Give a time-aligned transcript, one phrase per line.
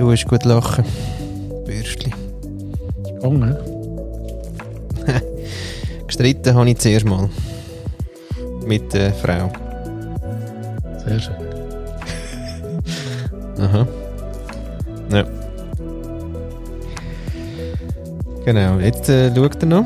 [0.00, 0.82] Du hast gut lachen.
[1.66, 2.10] Bürstli.
[3.04, 3.54] Gegangen.
[6.06, 7.28] Gestritten habe ich zuerst mal.
[8.64, 9.52] Mit der Frau.
[11.04, 11.34] Sehr schön.
[13.62, 13.86] Aha.
[15.12, 15.24] Ja.
[18.46, 19.84] Genau, jetzt äh, schaut er noch.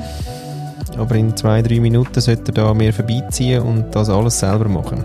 [0.97, 5.05] Aber in zwei, drei Minuten sollte er da mir vorbeiziehen und das alles selber machen.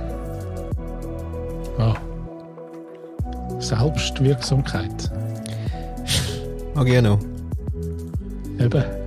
[4.20, 5.12] Selbstwirksamkeit.
[6.76, 7.20] Mag ich ja noch.
[8.60, 8.84] Eben.
[8.84, 9.00] Äh,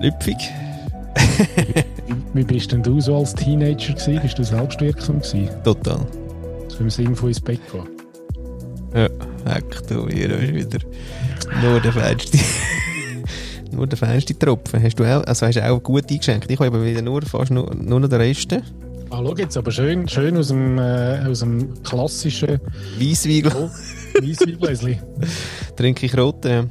[0.00, 0.36] Lüpfig.
[2.32, 4.20] Wie bist denn du so als Teenager gewesen?
[4.22, 5.48] Bist du selbstwirksam gewesen?
[5.64, 6.06] Total.
[6.68, 7.88] So im Sinn von ins Bett gehen?
[8.94, 9.08] Ja,
[9.52, 10.78] heck du, hier ist wieder
[11.60, 12.38] nur der feinste.
[13.72, 14.82] nur der feinste Tropfen.
[14.82, 16.50] Hast du auch, also hast du auch gut eingeschenkt?
[16.50, 18.56] Ich habe wieder nur fast nur, nur noch den Rest.
[19.20, 22.58] Ah, schau jetzt, aber schön, schön aus dem, äh, aus dem klassischen
[22.98, 23.44] Weisswein
[24.14, 24.98] Weissweingläschen.
[25.76, 26.48] trinke ich rote.
[26.48, 26.64] Ja.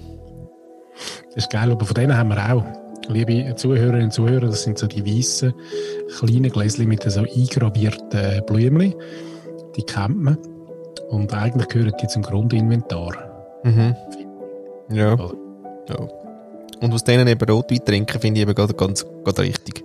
[1.27, 2.65] Das ist geil, aber von denen haben wir auch.
[3.07, 5.53] Liebe Zuhörerinnen und Zuhörer, das sind so die weißen
[6.17, 8.95] kleinen Gläschen mit so eingravierten Blümchen.
[9.75, 10.37] Die kennt man.
[11.09, 13.61] Und eigentlich gehören die zum Grundinventar.
[13.63, 13.95] Mhm.
[14.91, 15.15] Ja.
[15.87, 16.07] Ja.
[16.81, 19.83] Und aus denen eben Rotwein trinken, finde ich eben gerade ganz, gerade richtig.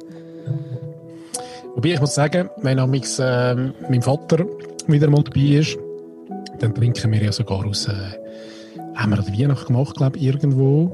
[1.85, 3.55] Wobei ich muss sagen, wenn amix, äh,
[3.91, 4.47] mein Vater
[4.87, 5.77] wieder mal dabei ist,
[6.59, 7.93] dann trinken wir ja sogar aus, äh,
[8.95, 10.91] haben wir an Weihnacht gemacht, glaube ich, irgendwo,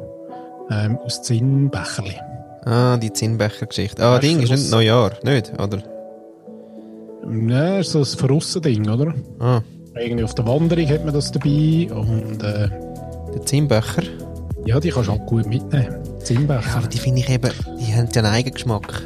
[0.68, 2.16] ähm, aus Zinnbecherli.
[2.64, 4.02] Ah, die Zinnbecher-Geschichte.
[4.02, 5.52] Ah, du, Ding ist nicht Neujahr, nicht?
[5.60, 5.78] Oder?
[7.46, 9.14] Ja, ist so ein Verrussen-Ding, oder?
[9.38, 9.60] Ah,
[9.94, 12.68] Irgendwie auf der Wanderung hat man das dabei und äh,
[13.32, 14.02] der Zinnbecher.
[14.66, 15.94] ja, die kannst du auch gut mitnehmen.
[16.18, 16.78] Zinnbecher.
[16.78, 19.04] Aber die finde ich eben, die haben ja einen eigenen Geschmack.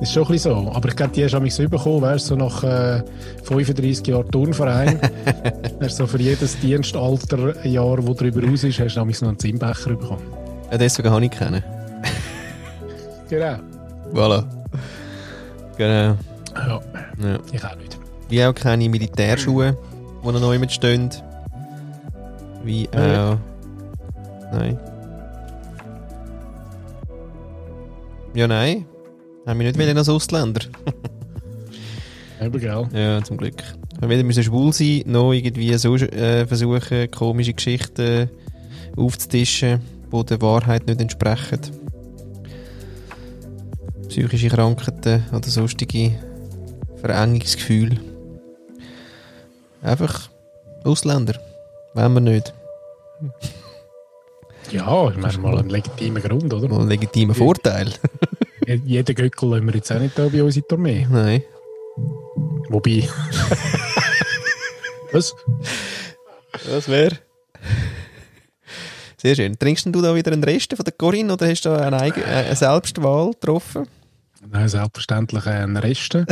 [0.00, 0.72] Ist schon ein bisschen so.
[0.72, 3.02] Aber ich glaube, die hast du amix bekommen, weißt du, so nach äh,
[3.44, 4.98] 35 Jahren Turnverein.
[5.80, 9.38] du so für jedes Dienstalter Jahr, das darüber raus ist, hast du amix noch einen
[9.38, 10.22] Zinnbecher bekommen.
[10.70, 11.62] Ja, deswegen habe ich kennen.
[13.30, 13.56] Genau.
[14.12, 14.44] Voilà.
[15.78, 16.14] Genau.
[16.54, 16.80] Ja,
[17.22, 17.38] Ja.
[17.52, 17.98] ich auch nicht.
[18.28, 19.76] Wie auch keine Militärschuhe,
[20.22, 21.08] die noch neu mitstehen.
[22.62, 23.36] Wie Ja, auch.
[24.52, 24.78] Nein.
[28.34, 28.84] Ja, nein.
[29.46, 30.62] Haben wir nicht wollen als Ausländer.
[32.40, 32.88] Eben, gell?
[32.92, 33.62] Ja, zum Glück.
[34.00, 38.30] Wir weder müssen schwul sein, noch irgendwie so äh, versuchen, komische Geschichten
[38.96, 39.80] aufzutischen,
[40.12, 41.60] die der Wahrheit nicht entsprechen.
[44.08, 46.12] Psychische Krankheiten oder sonstige
[47.00, 47.96] Verengungsgefühle.
[49.82, 50.30] Einfach
[50.84, 51.38] Ausländer.
[51.94, 52.54] Wollen wir nicht.
[54.70, 56.68] Ja, ich meine mal einen legitimen Grund, oder?
[56.68, 57.92] Mal ein legitimer Vorteil.
[58.66, 61.06] Jeden Göckel lassen wir jetzt auch nicht da bei uns in die Armee.
[61.10, 61.42] Nein.
[62.68, 63.08] Wobei.
[65.12, 65.34] Was?
[66.70, 67.18] Was wäre?
[69.16, 69.58] Sehr schön.
[69.58, 72.26] Trinkst du da wieder einen Rest von der Corinne oder hast du da eine, eigene,
[72.26, 73.86] äh, eine Selbstwahl getroffen?
[74.50, 76.26] Nein, selbstverständlich ein Reste.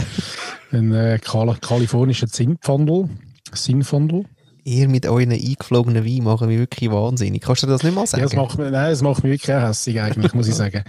[0.72, 3.09] ein äh, Kal kalifornischer Zinnpfandel.
[3.53, 4.25] Sinnpfandel.
[4.65, 7.43] Ihr mit euren eingeflogenen Wein machen mich wirklich wahnsinnig.
[7.43, 8.23] Kannst du das nicht mal Ja, sagen?
[8.23, 10.84] das macht, nein, das macht mich wirklich auch hässig, eigentlich, muss ich sagen.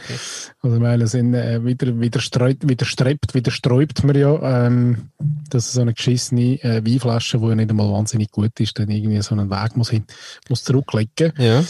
[0.61, 5.09] Also, ich meine, sind, äh, wieder, widerstreut, widerstrebt, widersträubt man ja, ähm,
[5.49, 9.19] dass so eine geschissene äh, Weinflasche, die ja nicht einmal wahnsinnig gut ist, dann irgendwie
[9.23, 10.03] so einen Weg muss, hin,
[10.49, 11.63] muss zurücklegen, Ja.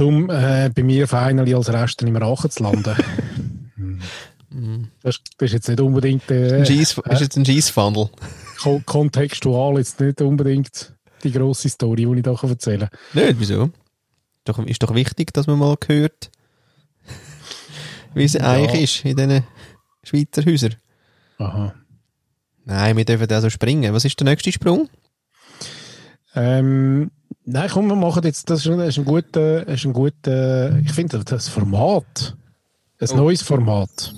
[0.00, 2.82] um äh, bei mir finally als Reste im Rachen zu landen.
[5.02, 8.10] das, ist- das ist jetzt nicht unbedingt äh, Ein Scheisse- ist jetzt ein Scheissfandel.
[8.62, 10.92] ko kontextual, jetzt nicht unbedingt
[11.24, 12.98] die grosse Story, die ich da kann erzählen kann.
[13.26, 13.70] Nicht, wieso?
[14.44, 16.30] Doch, ist doch wichtig, dass man mal hört,
[18.14, 19.44] wie es eigentlich ist in diesen
[20.02, 20.74] Schweizer Häusern.
[21.38, 21.74] Aha.
[22.64, 23.92] Nein, wir dürfen da so springen.
[23.94, 24.88] Was ist der nächste Sprung?
[26.34, 27.10] Ähm,
[27.44, 30.78] nein, komm, wir machen jetzt, das ist, ein- das ist ein guter, ist ein guter,
[30.80, 32.36] ich finde das Format,
[33.00, 33.16] ein Oh.
[33.16, 34.12] neues Format.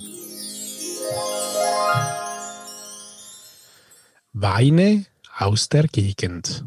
[4.33, 5.05] Weine
[5.37, 6.63] aus der Gegend.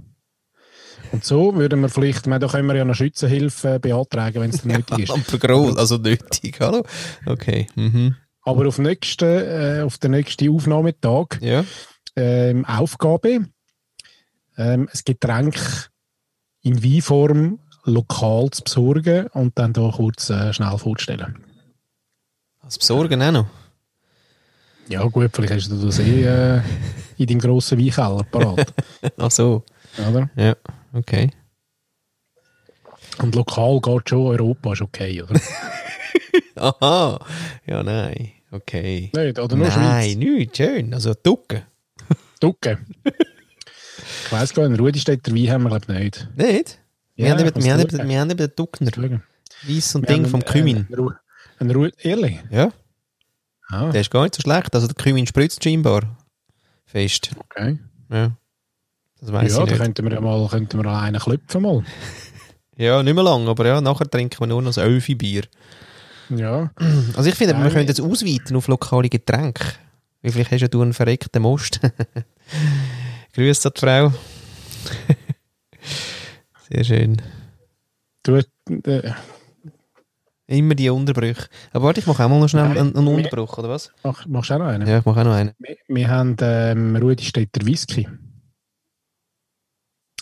[1.14, 4.99] Und so würden wir vielleicht, da können wir ja eine Schützenhilfe beantragen, wenn es nötig
[4.99, 5.08] ist.
[5.11, 6.84] Lampe groß, also nötig, hallo?
[7.25, 8.16] Okay, mhm.
[8.43, 11.64] Aber auf, nächsten, äh, auf den nächsten Aufnahmetag Ja.
[12.16, 13.46] ähm, Aufgabe,
[14.58, 15.55] ähm, ein Getränk
[16.62, 21.38] in Weinform lokal zu besorgen und dann da kurz äh, schnell vorzustellen.
[22.64, 23.46] Das Besorgen auch noch.
[24.88, 26.60] Ja gut, vielleicht hast du das eh äh,
[27.19, 28.75] in deinem grossen Weinkeller parat.
[29.17, 29.62] Ach so.
[30.08, 30.28] oder?
[30.34, 30.56] Ja,
[30.94, 31.31] okay.
[33.19, 35.41] Und lokal geht schon, Europa ist okay, oder?
[36.56, 37.25] Aha.
[37.67, 38.32] Ja, nein.
[38.50, 39.11] Okay.
[39.14, 40.56] Nicht, oder nur Nein, Schweiz?
[40.56, 40.94] Schön.
[40.94, 41.62] Also Ducken.
[42.41, 42.79] Ducke.
[43.05, 46.29] ich weiss gar nicht, Rudistädter Wein haben wir, glaube ich, nicht.
[46.37, 46.79] Nicht?
[47.17, 48.91] Wir, Ja, haben, eben, wir, haben, eben, wir haben eben den Duckner.
[49.62, 50.88] Weiss und Wir Ding vom einen- Kümin.
[51.58, 52.38] Ein, ein Ehrlich?
[52.50, 52.73] Ja,
[53.69, 54.75] Ah, der ist gar nicht so schlecht.
[54.75, 56.19] Also der Kümin spritzt scheinbar.
[56.85, 57.31] Fest.
[57.38, 57.79] okay.
[58.11, 58.37] Ja.
[59.25, 61.82] Das weiss Ja, da könnten wir mal, könnten wir einen klopfen mal.
[62.76, 65.44] Ja, nicht mehr lang, aber ja, nachher trinken wir nur noch das Elfi-Bier.
[66.29, 66.71] Ja.
[67.17, 67.73] Also ich finde, wir Nein.
[67.73, 69.65] können jetzt ausweiten auf lokale Getränke.
[70.21, 71.81] Wie vielleicht hast ja du einen verreckten Most.
[73.35, 74.12] Grüß an die Frau.
[76.70, 77.20] Sehr schön.
[78.23, 79.12] Du, äh,
[80.47, 81.47] Immer die Unterbrüche.
[81.73, 83.91] Aber warte, ich mache auch mal noch schnell Nein, einen, einen wir- Unterbruch, oder was?
[84.03, 84.87] mach, machst du auch noch einen?
[84.87, 85.53] Ja, ich mache auch noch einen.
[85.59, 88.06] Wir, wir haben ähm, Rudistädter Whisky.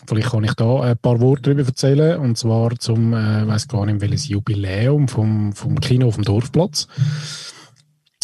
[0.07, 2.19] Vielleicht kann ich da ein paar Worte darüber erzählen.
[2.19, 6.87] Und zwar zum, äh, weiß gar nicht welches Jubiläum vom, vom Kino auf dem Dorfplatz.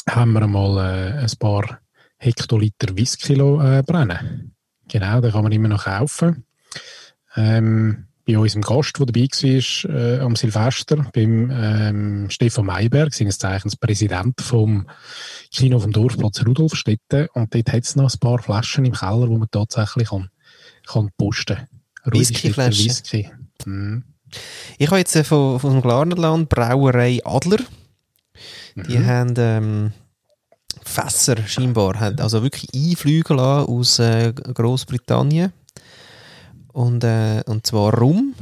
[0.09, 1.79] Haben wir einmal äh, ein paar
[2.17, 4.55] Hektoliter Whisky äh, brennen.
[4.87, 6.43] Genau, den kann man immer noch kaufen.
[7.35, 13.39] Ähm, bei unserem Gast, der dabei war, äh, am Silvester, beim ähm, Stefan Mayberg, seines
[13.39, 14.87] Zeichens Präsident vom
[15.51, 17.27] Kino vom Dorfplatz Rudolfstetten.
[17.33, 20.29] Und dort hat es noch ein paar Flaschen im Keller, wo man tatsächlich kann,
[20.91, 21.67] kann posten
[22.05, 22.85] Whiskyflaschen?
[22.85, 23.29] Whisky.
[23.65, 24.03] Mhm.
[24.77, 27.59] Ich habe jetzt äh, von, von dem Glarnerland Brauerei Adler.
[28.75, 29.05] Die Mhm.
[29.05, 29.91] haben ähm,
[30.83, 35.51] Fässer scheinbar, haben also wirklich einfliegen lassen aus äh, Großbritannien.
[36.71, 38.35] Und, äh, und zwar Rum,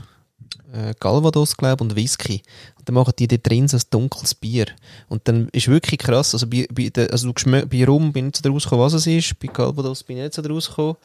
[0.73, 2.43] äh, Calvados, glaube und Whisky.
[2.77, 4.67] Und dann machen die dort drin so ein dunkles Bier.
[5.07, 8.43] Und dann ist wirklich krass, also bei, bei, der, also bei Rum bin ich nicht
[8.43, 10.97] so draus gekommen, was es ist, bei Calvados bin ich nicht so draus gekommen.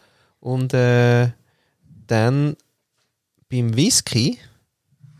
[0.43, 1.31] Und äh,
[2.09, 2.57] dann
[3.49, 4.39] beim Whisky,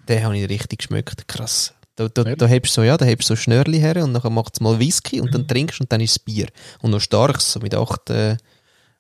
[0.09, 1.75] den habe ich richtig geschmeckt, krass.
[1.95, 2.35] Da, da, Ja.
[2.35, 4.81] da hebst du so, ja, da hebst so Schnörli her und dann macht es mal
[4.81, 6.49] Whisky und dann trinkst du und dann ist es Bier.
[6.81, 8.37] Und noch starkes, so mit 8, äh,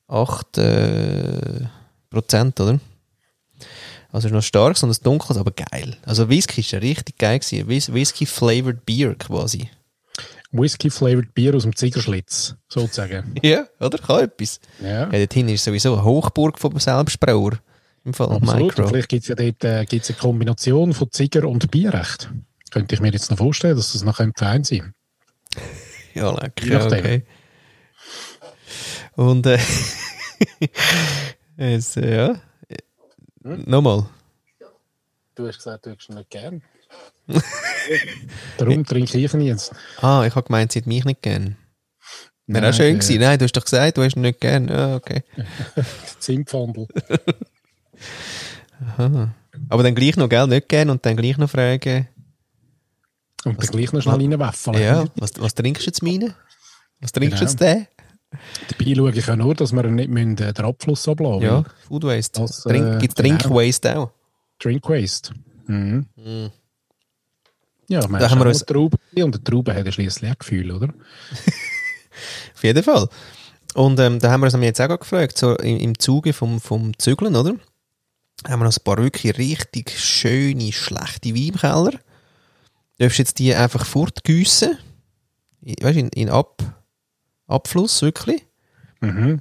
[0.06, 1.66] 8 äh,
[2.08, 2.78] Prozent, oder?
[4.12, 5.96] Also ist noch starkes und das dunkles, aber geil.
[6.04, 7.66] Also Whisky ist ja richtig geil gewesen.
[7.66, 9.70] Whis Whisky flavored Beer quasi.
[10.52, 13.34] Whisky-flavored Bier aus dem Zigerschlitz, sozusagen.
[13.42, 13.98] Ja, oder?
[13.98, 14.60] Kann etwas.
[14.80, 15.10] ja.
[15.10, 17.58] Ja, dort ist sowieso eine Hochburg vom Selbstbrauer.
[18.04, 18.60] Im Fall Absolut.
[18.60, 18.88] Und Micro.
[18.88, 22.30] vielleicht gibt es ja dort äh, gibt's eine Kombination von Ziger und Bierrecht.
[22.70, 24.94] Könnte ich mir jetzt noch vorstellen, dass das noch ein fein sein
[26.14, 26.66] Ja, lecker.
[26.66, 27.24] Ja, okay.
[29.14, 29.58] Und äh,
[31.56, 32.40] es, äh, ja.
[33.44, 33.64] Hm?
[33.66, 34.06] Nochmal.
[35.34, 36.62] Du hast gesagt, du hättest nicht gern.
[38.58, 39.72] Darum trinke ich ihn jetzt.
[40.00, 41.56] Ah, ich habe gemeint, sie hat mich nicht gern.
[42.46, 43.20] Wäre auch schön der gewesen.
[43.20, 44.68] Nein, du hast doch gesagt, du hast ihn nicht gern.
[44.68, 45.22] Ja, okay.
[46.18, 46.86] Zimpfhandel.
[48.98, 49.34] Aha.
[49.68, 52.08] Aber dann gleich noch, gell, nicht gern und dann gleich noch fragen,
[53.44, 54.78] Und dann gleich noch schnell reinwäffeln.
[54.82, 56.34] ja, was, was trinkst du jetzt meine?
[57.00, 57.50] Was trinkst du Genau.
[57.50, 57.86] jetzt den?
[58.68, 61.64] Dabei schaue ich ja nur, dass wir nicht müssen, äh, den Abfluss ablassen Ja, weil
[61.86, 62.40] Food Waste.
[62.40, 63.28] Das, Trink, äh, Gibt genau.
[63.38, 64.10] Drink Waste auch?
[64.58, 65.32] Drink Waste.
[65.66, 66.06] Mhm.
[66.16, 66.50] Mhm.
[67.92, 70.36] Ja, Da man haben wir uns- eine Traube und eine Traube hat ja schliesslich ein
[70.38, 70.88] Gefühl, oder?
[72.54, 73.08] Auf jeden Fall.
[73.74, 76.96] Und ähm, da haben wir uns jetzt auch gefragt, so im, im Zuge vom, vom
[76.98, 77.50] Zügeln, oder?
[78.48, 81.92] Haben wir noch ein paar wirklich richtig schöne, schlechte Weine im Keller.
[82.98, 84.78] Darfst jetzt die einfach fortgüssen?
[85.60, 86.62] Weißt du, in, in Ab,
[87.46, 88.42] Abfluss, wirklich?
[89.00, 89.40] Mhm.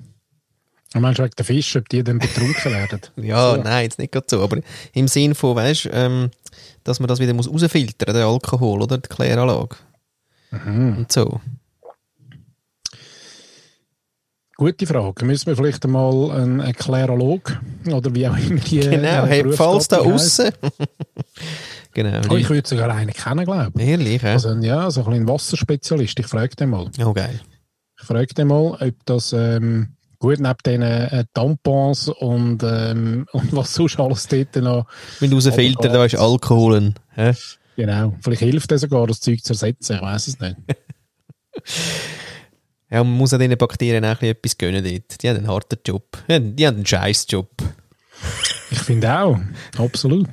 [0.93, 2.99] Und meinst du wegen der Fische, ob die dann betrunken werden?
[3.17, 3.61] Ja, So.
[3.61, 4.43] nein, jetzt nicht gerade so.
[4.43, 4.57] Aber
[4.93, 6.31] im Sinn von, weißt du, ähm,
[6.83, 8.97] dass man das wieder muss rausfiltern, den Alkohol, oder?
[8.97, 9.77] Die Kläranlage.
[10.51, 10.97] Mhm.
[10.97, 11.39] Und so.
[14.57, 15.25] Gute Frage.
[15.25, 17.57] Müssen wir vielleicht einmal einen, Klärolog
[17.87, 20.51] oder wie auch immer die Genau, äh, hey, falls da aussen.
[21.93, 22.21] genau.
[22.29, 23.81] Oh, ich würde sogar einen kennen, glaube ich.
[23.87, 24.33] Ehrlich, ja?
[24.33, 26.19] Also, ja, so ein bisschen Wasserspezialist.
[26.19, 26.91] Ich frage den mal.
[27.03, 27.39] Oh, geil.
[27.99, 33.53] Ich frage den mal, ob das ähm, gut neben den äh, Tampons und, ähm, und
[33.53, 34.87] was sonst alles dort noch.
[35.19, 36.93] Wenn du rausfiltern, da ist Alkohol.
[37.15, 37.33] Hä?
[37.75, 38.15] Genau.
[38.21, 39.95] Vielleicht hilft das sogar, das Zeug zu ersetzen.
[39.95, 40.55] Ich weiß es nicht.
[42.93, 45.23] Ja, man muss an diesen Bakterien auch ein bisschen etwas gönnen dort.
[45.23, 46.17] Die haben einen harten Job.
[46.27, 47.49] Die haben, die haben einen scheiß Job.
[48.69, 49.39] Ich finde auch.
[49.77, 50.27] Absolut.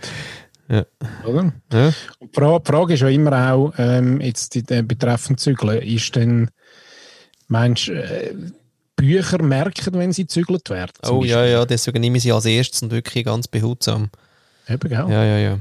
[0.69, 0.85] Ja.
[1.25, 1.53] Oder?
[1.73, 1.93] Ja.
[2.19, 5.81] Und die Frage, die Frage ist ja immer auch, ähm, jetzt die, die betreffend Zügeln,
[5.83, 6.51] ist denn,
[7.47, 8.35] meinst äh,
[8.99, 10.93] Bücher merken, wenn sie zügelt werden?
[11.05, 11.53] Oh ja, Beispiel?
[11.53, 14.11] ja, deswegen nehme ich sie als erstes und wirklich ganz behutsam.
[14.69, 15.07] Eben, gell?
[15.09, 15.59] Ja, ja, ja.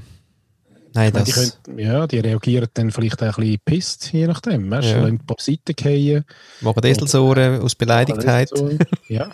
[0.94, 4.70] Nein, meine, Die, können, ja, die reagieren dann vielleicht auch ein bisschen pisst, je nachdem.
[4.72, 4.90] Weißt?
[4.90, 4.98] Ja.
[4.98, 5.06] Ja.
[5.06, 6.26] ein paar Seiten fallen.
[6.62, 8.50] machen Eselsohren aus Beleidigtheit.
[9.08, 9.32] Ja.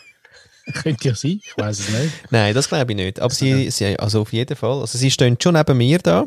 [0.82, 2.14] Könnte ja sein, ich weiß es nicht.
[2.32, 3.20] Nein, das glaube ich nicht.
[3.20, 4.80] Aber sie, sie, also auf jeden Fall.
[4.80, 6.26] Also sie stehen schon neben mir da.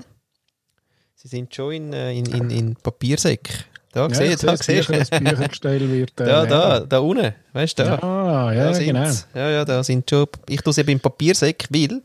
[1.15, 3.65] Sie sind schon in, äh, in, in, in Papiersäck.
[3.97, 6.21] Da, ja, siehst, da das siehst Bücher, das Büchergestell wird.
[6.21, 7.33] Äh, Ja, da, da unten.
[7.55, 7.95] Weißt du, da.
[8.03, 9.11] Ah, ja, da ja genau.
[9.35, 10.27] Ja, ja, da sind schon.
[10.51, 12.03] Ich tue sie eben im Papiersäck, weil.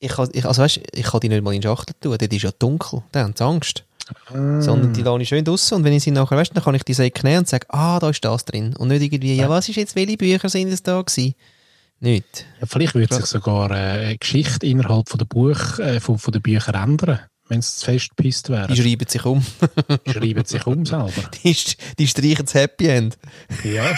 [0.00, 2.32] Ich kann, ich, also weißt, ich kann die nicht mal in den Schachtel tun, dort
[2.32, 3.84] ist ja dunkel, da haben sie Angst.
[4.32, 4.60] Ah.
[4.60, 6.82] Sondern die lasse ich schön draussen und wenn ich sie nachher, weißt, dann kann ich
[6.82, 8.74] die Säcke nehmen und sagen, ah, da ist das drin.
[8.76, 11.36] Und nicht irgendwie, ja, was ist jetzt, welche Bücher sind es da gewesen?
[12.00, 12.46] Nicht.
[12.60, 16.32] Ja, vielleicht wird sich sogar äh, eine Geschichte innerhalb von der Buch, äh, von, von
[16.32, 18.76] den Büchern ändern, wenn es zu fest gepisst Die wäre.
[18.76, 19.44] schreiben sich um.
[20.06, 21.10] Die schreiben sich um selber.
[21.44, 21.56] Die,
[21.98, 23.16] die streichen das Happy End.
[23.62, 23.94] Ja.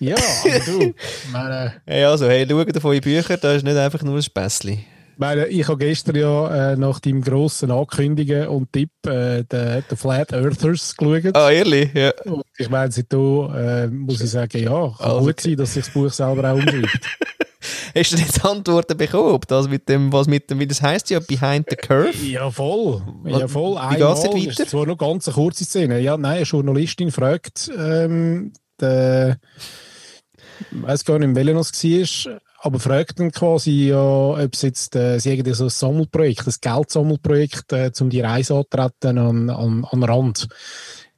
[0.00, 0.14] ja,
[0.44, 0.94] aber du,
[1.32, 4.84] meine, Hey, also, hey, schaut auf eure Bücher, da ist nicht einfach nur ein Späßli.
[5.16, 9.96] meine, ich habe gestern ja äh, nach deinem grossen Ankündigen und Tipp äh, den, den
[9.96, 11.36] Flat Earthers geschaut.
[11.36, 11.92] Ah, ehrlich?
[11.94, 12.12] Ja.
[12.24, 15.84] Und ich meine, seitdem äh, muss ich sagen, ja, kann Also, gut sein, dass sich
[15.84, 17.18] das Buch selber auch umschreibt.
[17.94, 19.38] Hast du jetzt Antworten bekommen?
[19.48, 22.16] Das mit dem, was mit dem, wie das heisst ja, Behind the Curve?
[22.24, 23.02] Ja, voll.
[23.24, 23.76] Ja, voll.
[23.76, 24.70] Wie jetzt ist weiter?
[24.70, 26.00] zwar noch ganz eine kurze Szene.
[26.00, 29.38] Ja, nein, eine Journalistin fragt, ähm, der,
[30.70, 34.94] ich weiß gar nicht, welcher es war, aber fragt dann quasi, ja, ob es jetzt,
[34.94, 39.84] äh, sie irgendwie so ein Sammelprojekt, ein Geldsammelprojekt, äh, um die Reise anzutreten an, an,
[39.84, 40.48] an Rand.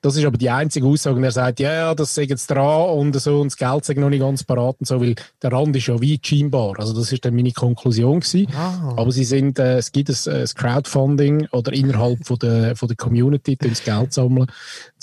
[0.04, 1.16] Das ist aber die einzige Aussage.
[1.16, 3.94] Und er sagt, ja, ja, das sei jetzt dran und so, und das Geld sei
[3.94, 6.78] noch nicht ganz parat und so, weil der Rand ist ja weit scheinbar.
[6.78, 8.46] Also, das ist dann meine Konklusion gewesen.
[8.54, 8.92] Ah.
[8.98, 12.98] Aber sie sind, äh, es gibt ein, ein Crowdfunding oder innerhalb von der, von der
[12.98, 14.46] Community sie Geld sammeln,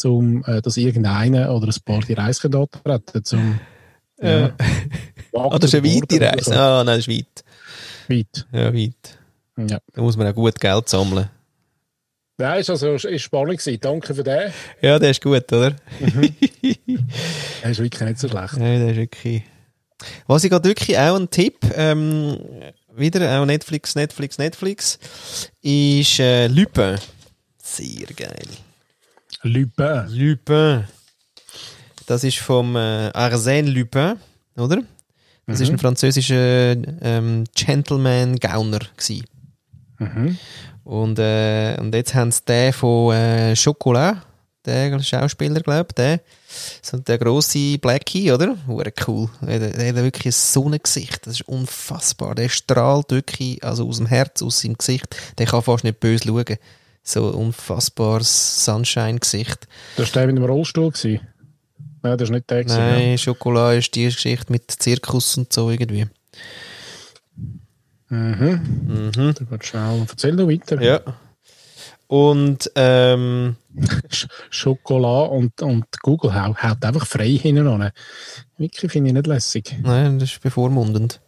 [0.03, 3.59] um, äh, dass irgendeiner oder ein paar die Reise antreten zum,
[4.19, 4.51] Äh,
[5.33, 6.55] ah, das ist eine weite Reise.
[6.55, 7.43] Ah, nein, das ist weit.
[8.07, 8.47] Weit.
[8.53, 9.17] Ja, weit.
[9.57, 9.79] Ja.
[9.93, 11.27] Da muss man auch gut Geld sammeln.
[12.37, 13.79] Nein, ist also ist spannend gewesen.
[13.79, 14.51] Danke für den.
[14.81, 15.75] Ja, der ist gut, oder?
[17.61, 18.57] Das ist wirklich nicht so schlecht.
[18.57, 19.43] Nein, der ist wirklich.
[20.25, 22.39] Was ich gerade wirklich auch ein Tipp, ähm,
[22.95, 24.97] wieder auch Netflix, Netflix, Netflix,
[25.61, 26.97] ist äh, Lupin.
[27.61, 28.47] Sehr geil.
[29.43, 30.05] Lupin.
[30.09, 30.85] Lupin.
[32.07, 34.15] Das ist vom äh, Arsène Lupin,
[34.57, 34.81] oder?
[35.47, 38.79] Das ist ein französischer ähm, Gentleman-Gauner.
[39.99, 40.37] Mhm.
[40.83, 44.17] Und, äh, und jetzt haben sie den von äh, Chocolat,
[44.65, 46.21] der Schauspieler, glaube ich, der,
[46.81, 48.55] so der grosse Blackie, oder?
[48.67, 49.29] Hure cool.
[49.41, 51.25] Der, der hat wirklich ein Sonnengesicht.
[51.25, 52.35] Das ist unfassbar.
[52.35, 55.15] Der strahlt wirklich also aus dem Herz, aus seinem Gesicht.
[55.37, 56.57] Der kann fast nicht böse schauen.
[57.03, 59.67] So ein unfassbares Sunshine-Gesicht.
[59.97, 60.91] Das war der mit dem Rollstuhl.
[60.91, 61.21] Gewesen.
[62.03, 62.63] Nein, das war nicht der.
[62.63, 66.07] gewesen, Nein, Schokolade ist die Geschichte mit Zirkus und so irgendwie.
[68.11, 69.11] Mhm.
[69.15, 69.35] Mhm.
[69.49, 70.05] Wird schnell.
[70.09, 70.81] Erzähl noch weiter.
[70.81, 70.99] Ja.
[72.07, 73.55] Und ähm,
[74.09, 77.91] Sch Schokolade und, und Google haut, haut einfach frei hinten an.
[78.57, 79.77] Wirklich finde ich nicht lässig.
[79.81, 81.21] nein, das ist bevormundend.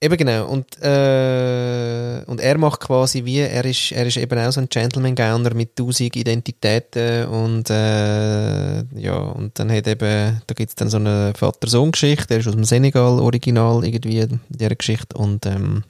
[0.00, 0.46] Eben genau.
[0.46, 4.68] Und, äh, und er macht quasi wie, er ist, er ist eben auch so ein
[4.68, 10.88] Gentleman-Gauner mit tausend Identitäten und äh, ja, und dann hat eben, da gibt es dann
[10.88, 15.82] so eine Vater-Sohn-Geschichte, der ist aus dem Senegal-Original irgendwie in dieser Geschichte und ähm,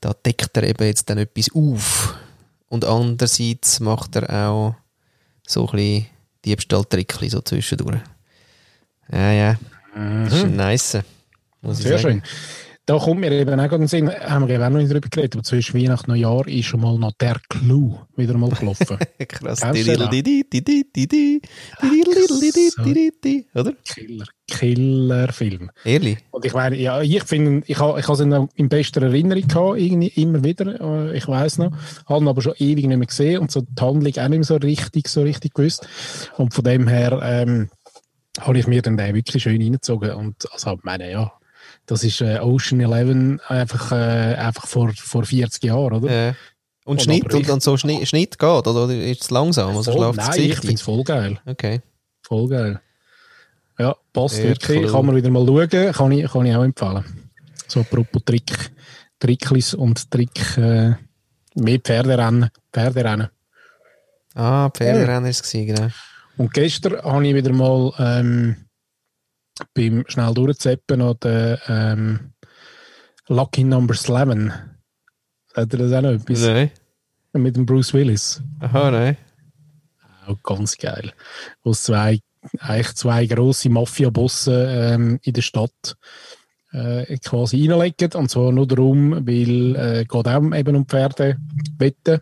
[0.00, 2.14] da deckt er eben jetzt dann etwas auf.
[2.68, 4.74] Und andererseits macht er auch
[5.46, 6.06] so ein bisschen
[6.46, 8.00] Diebstahl-Trickli so zwischendurch.
[9.12, 9.58] Ja, ja,
[9.94, 10.98] das ist ein nice.
[11.60, 12.22] Muss ich Sehr sagen.
[12.22, 12.71] schön.
[12.84, 15.36] Da kommt mir eben auch gerade Sinn, haben wir eben auch noch nicht drüber geredet,
[15.36, 18.98] aber zwischen Weihnachten und Neujahr ist schon mal noch der Clou wieder mal gelaufen.
[19.28, 19.62] Krass.
[23.54, 23.72] Oder?
[23.84, 25.70] Killer, Killerfilm.
[25.84, 26.18] Ehrlich?
[26.32, 29.78] Und ich meine, ja, ich finde, ich habe ich es in, in bester Erinnerung gehabt,
[29.78, 31.70] irgendwie immer wieder, äh, ich weiß noch,
[32.06, 34.44] habe ihn aber schon ewig nicht mehr gesehen und so die Handlung auch nicht mehr
[34.44, 35.86] so richtig, so richtig gewusst.
[36.36, 37.70] Und von dem her, ähm,
[38.40, 41.32] habe ich mir dann den wirklich schön reingezogen und also, meine, ja,
[41.92, 46.10] das ist äh, Ocean Eleven einfach, äh, einfach vor, vor 40 Jahren, oder?
[46.10, 46.28] Ja.
[46.84, 49.76] Und Und Schnitt, und, und so Schnitt, Schnitt geht, oder ist es langsam?
[49.76, 51.38] Also Voll, nein, ich finde es voll geil.
[51.44, 51.82] Okay.
[52.22, 52.80] Voll geil.
[53.78, 54.84] Ja, passt Sehr wirklich.
[54.84, 54.90] cool.
[54.90, 55.92] Kann man wieder mal schauen.
[55.92, 57.04] Kann ich, kann ich auch empfehlen.
[57.68, 58.72] So apropos Trick,
[59.20, 60.94] Tricklis und Trick, äh,
[61.54, 62.48] mehr Pferderennen.
[62.72, 63.28] Pferderennen.
[64.34, 65.88] Ah, Pferderennen war es, genau.
[66.38, 68.56] Und gestern habe ich wieder mal ähm,
[69.74, 72.32] beim schnell durchzeppen noch den ähm,
[73.28, 74.52] Lucky Number 11.
[75.54, 76.42] Hat er das auch noch etwas?
[76.42, 76.70] Nein.
[77.34, 78.42] Mit dem Bruce Willis.
[78.60, 79.16] Aha, nein.
[80.26, 81.12] Auch ganz geil.
[81.62, 82.20] Wo es zwei,
[82.58, 85.96] eigentlich zwei grosse Mafia-Bosse ähm, in der Stadt
[86.72, 88.12] äh, quasi reinlegen.
[88.14, 91.38] Und zwar nur darum, weil äh, geht auch eben um Pferde
[91.78, 92.20] wetten.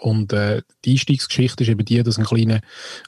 [0.00, 2.60] Und äh, die Einstiegsgeschichte ist eben die, dass ein kleiner,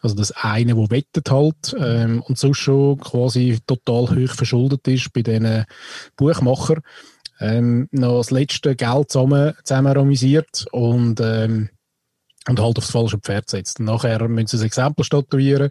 [0.03, 5.13] also das eine, der wettet halt ähm, und sonst schon quasi total hoch verschuldet ist
[5.13, 5.65] bei diesen
[6.17, 6.83] Buchmacher,
[7.41, 11.71] ähm, noch das letzte Geld zusammen, zusammen amüsiert und, ähm,
[12.47, 13.81] und halt aufs falsche Pferd setzt.
[13.81, 15.71] Und nachher müssen sie ein Exempel statuieren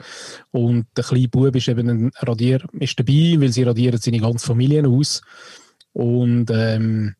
[0.49, 4.47] und der kleine Bub ist eben ein Radier, ist dabei, weil sie radieren seine ganze
[4.47, 5.21] Familie aus
[5.93, 7.15] und ähm,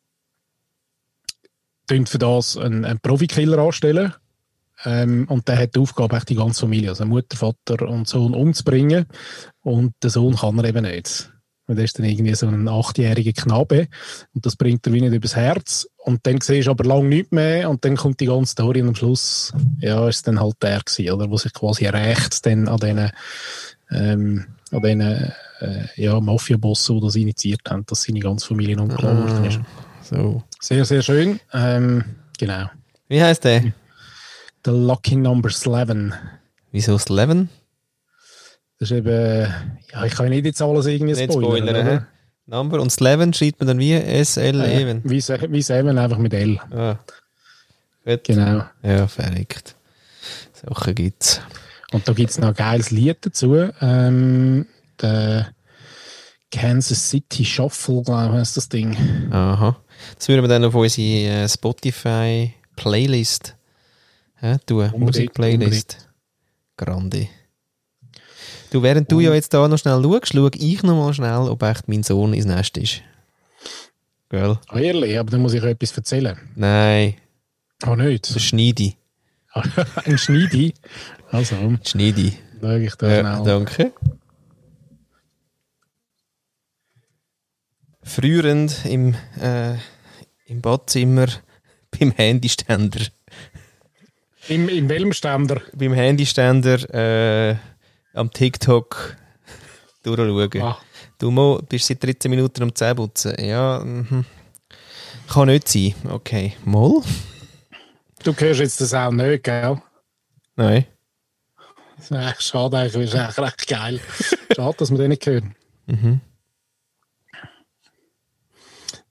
[2.06, 4.12] für das einen, einen Profikiller anstellen
[4.84, 9.06] ähm, und der hat die Aufgabe, die ganze Familie, also Mutter, Vater und Sohn umzubringen.
[9.62, 11.30] Und der Sohn kann er eben nicht.
[11.66, 13.86] Und der ist dann irgendwie so ein achtjähriger Knabe.
[14.34, 15.86] Und das bringt er wie nicht übers Herz.
[15.98, 17.70] Und dann siehst du aber lange nichts mehr.
[17.70, 21.12] Und dann kommt die ganze Story und am Schluss, ja, ist dann halt der gewesen,
[21.12, 21.30] oder?
[21.30, 23.10] Wo sich quasi rächt dann an diesen,
[23.90, 25.32] ähm, an diesen, äh,
[25.94, 29.60] ja, Mafia-Bossen, die das initiiert haben, dass seine ganze Familie umgekommen ist.
[30.02, 30.42] So.
[30.64, 31.40] Sehr, sehr schön.
[31.52, 32.04] Ähm,
[32.38, 32.70] genau.
[33.08, 33.62] Wie heißt der?
[34.64, 36.12] The Lucky Number 11.
[36.70, 37.48] Wieso das 11?
[38.78, 39.52] Das ist eben,
[39.92, 41.68] ja, ich kann nicht jetzt alles irgendwie Nicht spoilern.
[41.68, 42.06] spoilern?
[42.46, 43.92] Number und das 11 schreibt man dann wie
[44.24, 45.00] SL Äh, even.
[45.04, 46.58] wie, Se- wie Seven, einfach mit L.
[46.70, 46.96] Ah.
[48.04, 48.24] Gut.
[48.24, 48.64] Genau.
[48.82, 49.74] Ja, verrückt.
[50.52, 51.40] Sachen gibt's.
[51.92, 53.68] Und da gibt es noch ein geiles Lied dazu.
[53.80, 54.66] Ähm,
[55.00, 55.48] der
[56.50, 58.96] Kansas City Shuffle, glaube ich, heißt das Ding.
[59.32, 59.76] Aha.
[60.16, 63.54] Das würden wir dann auf unsere äh, Spotify-Playlist
[64.40, 64.92] hä, tun.
[64.96, 66.08] Musikplaylist.
[66.76, 67.28] Grande.
[68.70, 71.62] Du, während du ja jetzt da noch schnell schaust, schaue ich noch mal schnell, ob
[71.62, 73.02] echt mein Sohn ins Nest ist.
[74.30, 74.58] Gell?
[74.68, 76.38] Ah, ehrlich, aber dann muss ich etwas erzählen.
[76.54, 77.14] Nein,
[77.82, 78.26] Ah, nicht?
[78.40, 78.96] Schneidi.
[80.04, 80.72] ein Schneidi.
[81.30, 82.32] Also, Schneidi.
[82.60, 83.44] schau ich da Ja, schnell.
[83.44, 83.92] danke.
[88.02, 89.74] Frührend im, äh,
[90.52, 91.26] im Badzimmer
[91.98, 93.00] beim Handyständer.
[94.48, 95.60] Im, Im welchem Ständer?
[95.74, 97.56] Beim Handyständer äh,
[98.14, 99.16] am TikTok
[100.02, 100.62] durchschauen.
[100.62, 100.78] Ah,
[101.18, 103.36] Du Mo, bist seit 13 Minuten am Zähneputzen.
[103.38, 104.24] Ja, mhm.
[105.28, 105.94] kann nicht sein.
[106.08, 107.02] Okay, Moll?
[108.24, 109.80] du hörst jetzt das auch nicht, gell?
[110.56, 110.86] Nein.
[111.96, 113.04] Das ist eigentlich schade, eigentlich.
[113.04, 114.00] Ist eigentlich recht geil.
[114.56, 115.54] Schade, dass wir den nicht hören.
[115.86, 116.20] Mhm.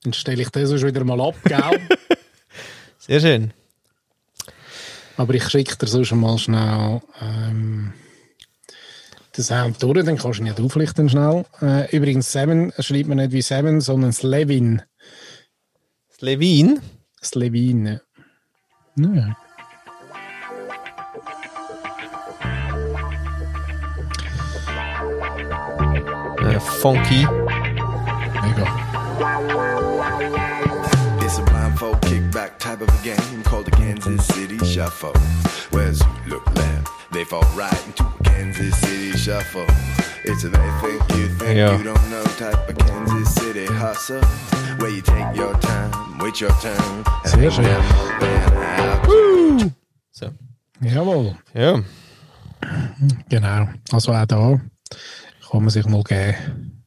[0.04, 1.60] Dann stelle ich den sonst wieder mal ab, gell?
[2.98, 3.54] Sehr schön.
[5.18, 7.94] Aber ich schicke dir sonst mal schnell ähm,
[9.38, 11.46] den Sound durch, dann kannst du ihn nicht auflichten schnell.
[11.62, 14.82] Äh, übrigens, Seven schreibt man nicht wie Seven, sondern Slevin.
[16.10, 16.82] Das Levin.
[17.24, 17.86] Slevin.
[17.86, 18.00] ja.
[18.98, 19.36] Ja.
[26.50, 27.28] Äh, funky.
[28.42, 29.81] Mega.
[32.82, 35.14] Of a game called the Kansas City Shuffle.
[35.72, 39.66] Whereas you look left, they fall right into a Kansas City Shuffle.
[40.24, 41.78] It's a they think you think Yeah.
[41.78, 44.22] you don't know type of Kansas City hustle.
[44.80, 47.66] Where you take your time, wait your turn, Sehr schön.
[50.12, 50.32] So.
[50.82, 51.36] Jawohl.
[51.54, 51.82] Ja.
[53.30, 53.68] Genau.
[53.92, 54.60] Also auch da
[55.50, 56.84] kann man sich mal geben.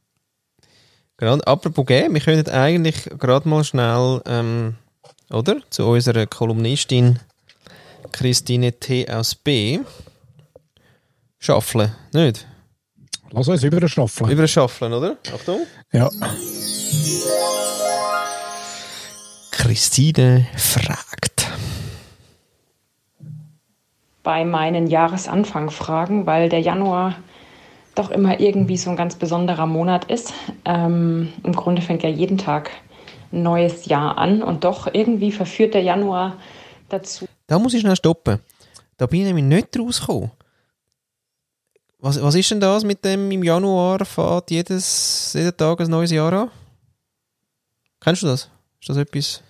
[1.16, 1.38] Genau.
[1.44, 4.74] Apropos geben, wir können eigentlich gerade mal schnell, ähm,
[5.30, 5.56] oder?
[5.70, 7.18] Zu unserer Kolumnistin
[8.12, 9.08] Christine T.
[9.08, 9.80] aus B.
[11.38, 12.46] Schaffeln, nicht?
[13.30, 14.30] Lass uns über Staffeln.
[14.30, 15.16] Über Schaffeln, oder?
[15.34, 15.66] Achtung.
[15.92, 16.08] Ja.
[19.50, 21.34] Christine fragt.
[24.24, 27.14] bei meinen Jahresanfangfragen, weil der Januar
[27.94, 30.32] doch immer irgendwie so ein ganz besonderer Monat ist.
[30.64, 32.74] Ähm, Im Grunde fängt ja jeden Tag ein
[33.42, 36.38] neues Jahr an und doch irgendwie verführt der Januar
[36.88, 38.40] dazu, Da muss ich schnell stoppen.
[38.96, 40.30] Da bin ich nämlich nicht rausgekommen.
[41.98, 46.10] Was, was ist denn das mit dem im Januar fährt jedes, jeden Tag ein neues
[46.10, 46.50] Jahr an?
[48.00, 48.50] Kennst du das?
[48.80, 49.42] Ist das etwas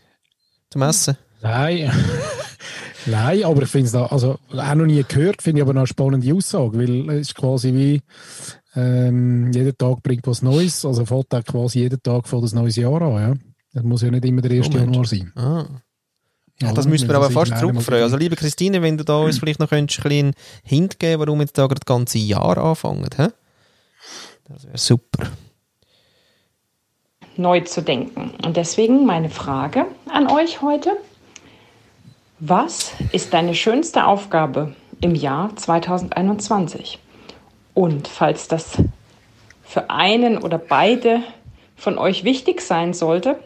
[0.70, 1.16] zum Essen?
[1.42, 1.90] Nein.
[3.06, 5.80] Nein, aber ich finde es da, also auch noch nie gehört, finde ich aber noch
[5.80, 8.00] eine spannende Aussage, weil es ist quasi wie
[8.76, 12.76] ähm, jeder Tag bringt was Neues, also fällt auch quasi jeden Tag vor das neues
[12.76, 13.34] Jahr an, ja.
[13.74, 14.68] Das muss ja nicht immer der 1.
[14.68, 14.78] Oh.
[14.78, 15.32] Januar sein.
[15.34, 15.66] Ah.
[16.60, 18.04] Ja, das müssten wir Wenn aber fast zurückfragen.
[18.04, 21.40] Also, liebe Christine, wenn du da uns vielleicht noch könntest, ein bisschen Hint geben warum
[21.40, 23.18] jetzt da gerade das ganze Jahr anfängt.
[23.18, 23.28] Hä?
[24.48, 25.26] Das wäre super.
[27.36, 28.32] neu zu denken.
[28.44, 30.96] Und deswegen meine Frage an euch heute.
[32.38, 36.98] Was ist deine schönste Aufgabe im Jahr 2021?
[37.72, 38.76] Und falls das
[39.64, 41.22] für einen oder beide
[41.76, 43.38] von euch wichtig sein sollte,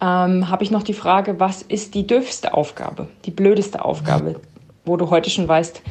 [0.00, 4.40] ähm, habe ich noch die Frage, was ist die dürfste Aufgabe, die blödeste Aufgabe,
[4.84, 5.82] wo du heute schon weißt,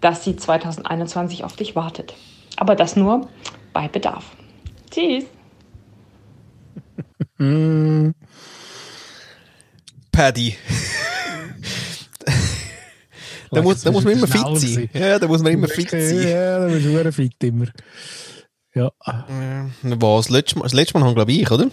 [0.00, 2.14] dass sie 2021 auf dich wartet.
[2.56, 3.28] Aber das nur
[3.72, 4.24] bei Bedarf.
[4.90, 5.24] Tschüss.
[7.36, 8.10] Mm,
[10.12, 10.56] Paddy.
[13.50, 14.90] da, muss, da muss man immer fit Schneller sein.
[14.92, 16.28] Ja, da muss man immer fit sein.
[16.28, 17.66] Ja, da du verdammt fit immer.
[18.74, 18.86] Ja.
[19.04, 20.26] Äh, Was?
[20.26, 21.68] Das letzte Mal, das letzte Mal haben, glaube ich, oder?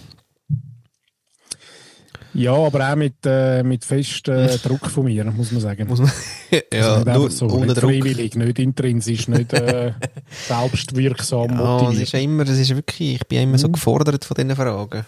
[2.34, 5.88] Ja, aber auch mit, äh, mit festem Druck von mir, muss man sagen.
[5.88, 6.12] Muss man,
[6.74, 7.92] ja, Also nur so, ohne nicht Druck.
[7.92, 9.94] freiwillig, nicht intrinsisch, nicht äh,
[10.48, 12.04] selbstwirksam Ja, motiviert.
[12.04, 13.74] ist immer, es ist wirklich, ich bin ja immer so Mhm.
[13.74, 15.06] gefordert von diesen Fragen.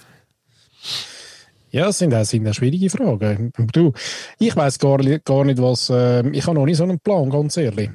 [1.71, 3.51] Ja, es sind auch, sind auch schwierige Fragen.
[3.71, 3.93] Du,
[4.37, 5.89] ich weiß gar, gar nicht, was.
[5.89, 7.89] Äh, ich habe noch nicht so einen Plan, ganz ehrlich.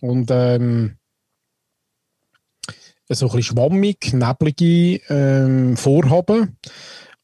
[0.00, 0.96] Und ähm,
[3.10, 6.56] so ein bisschen schwammig, neblige ähm, Vorhaben.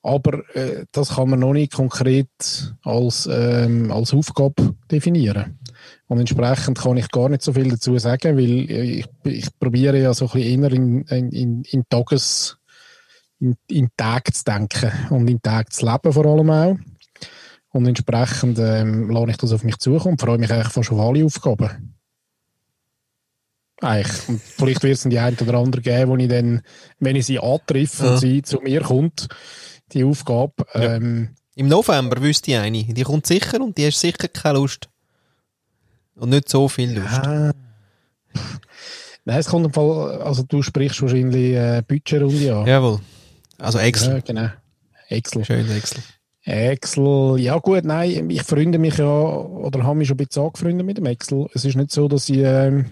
[0.04, 2.28] Aber äh, das kann man noch nicht konkret
[2.82, 5.58] als, ähm, als Aufgabe definieren.
[6.08, 10.12] Und entsprechend kann ich gar nicht so viel dazu sagen, weil ich, ich probiere ja
[10.12, 12.58] so ein bisschen eher in, in, in, in Tages
[13.40, 16.76] in, in Tag zu denken und in Tag zu leben vor allem auch.
[17.72, 21.00] Und entsprechend ähm, lasse ich das auf mich zukommen und freue mich eigentlich fast auf
[21.00, 21.94] alle Aufgaben.
[23.80, 24.28] Eigentlich.
[24.28, 26.60] Und vielleicht wird es die eine oder andere geben, wo ich dann,
[27.00, 28.12] wenn ich sie antreffe Ja.
[28.12, 29.28] und sie zu mir kommt,
[29.94, 30.94] die Aufgabe, Ja.
[30.96, 32.83] ähm, Im November wüsste ich eine.
[32.85, 34.88] Die kommt sicher und die hast sicher keine Lust.
[36.16, 37.14] Und nicht so viel Lust.
[37.26, 37.52] Ah.
[39.24, 42.66] Nein, es kommt im Fall, also du sprichst wahrscheinlich äh, Budgetrunde an.
[42.66, 43.00] Jawohl.
[43.59, 44.14] Also Excel.
[44.14, 44.48] Ja, genau.
[45.09, 45.44] Excel.
[45.44, 46.02] Schön Excel.
[46.46, 50.87] Excel, ja gut, nein, ich freunde mich ja, oder habe mich schon ein bisschen angefreundet
[50.87, 51.46] mit dem Excel.
[51.54, 52.85] Es ist nicht so, dass ich, ähm,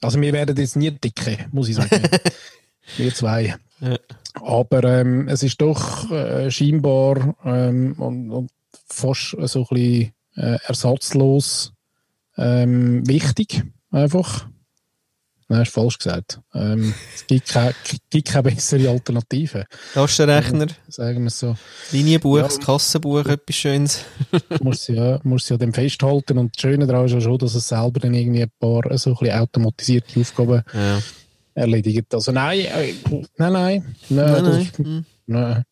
[0.00, 2.02] also wir werden jetzt nie dicke, muss ich sagen.
[2.96, 3.56] wir zwei.
[3.80, 3.96] Ja.
[4.42, 8.50] Aber ähm, es ist doch äh, scheinbar ähm, und, und
[8.86, 11.72] fast so ein bisschen äh, ersatzlos
[12.36, 14.46] ähm, wichtig, einfach.
[15.48, 16.40] Nein, ist falsch gesagt.
[16.54, 17.74] Ähm, es gibt keine,
[18.08, 19.64] gibt keine bessere Alternative,
[19.94, 21.56] Taschenrechner, sagen wir es so.
[21.90, 22.42] Linienbuch, Ja.
[22.44, 24.04] das Kassenbuch, etwas Schönes.
[24.62, 26.38] muss ja, muss ja dann festhalten.
[26.38, 29.10] Und das Schöne daran ist ja schon, dass es selber dann irgendwie ein paar so
[29.10, 31.00] ein bisschen automatisierte Aufgaben Ja.
[31.60, 32.12] Erledigt.
[32.14, 32.94] Also nein, äh,
[33.36, 33.96] nein, nein.
[34.08, 34.70] Nein, Nein, das, nein.
[34.76, 35.04] Hm.
[35.26, 35.62] nein.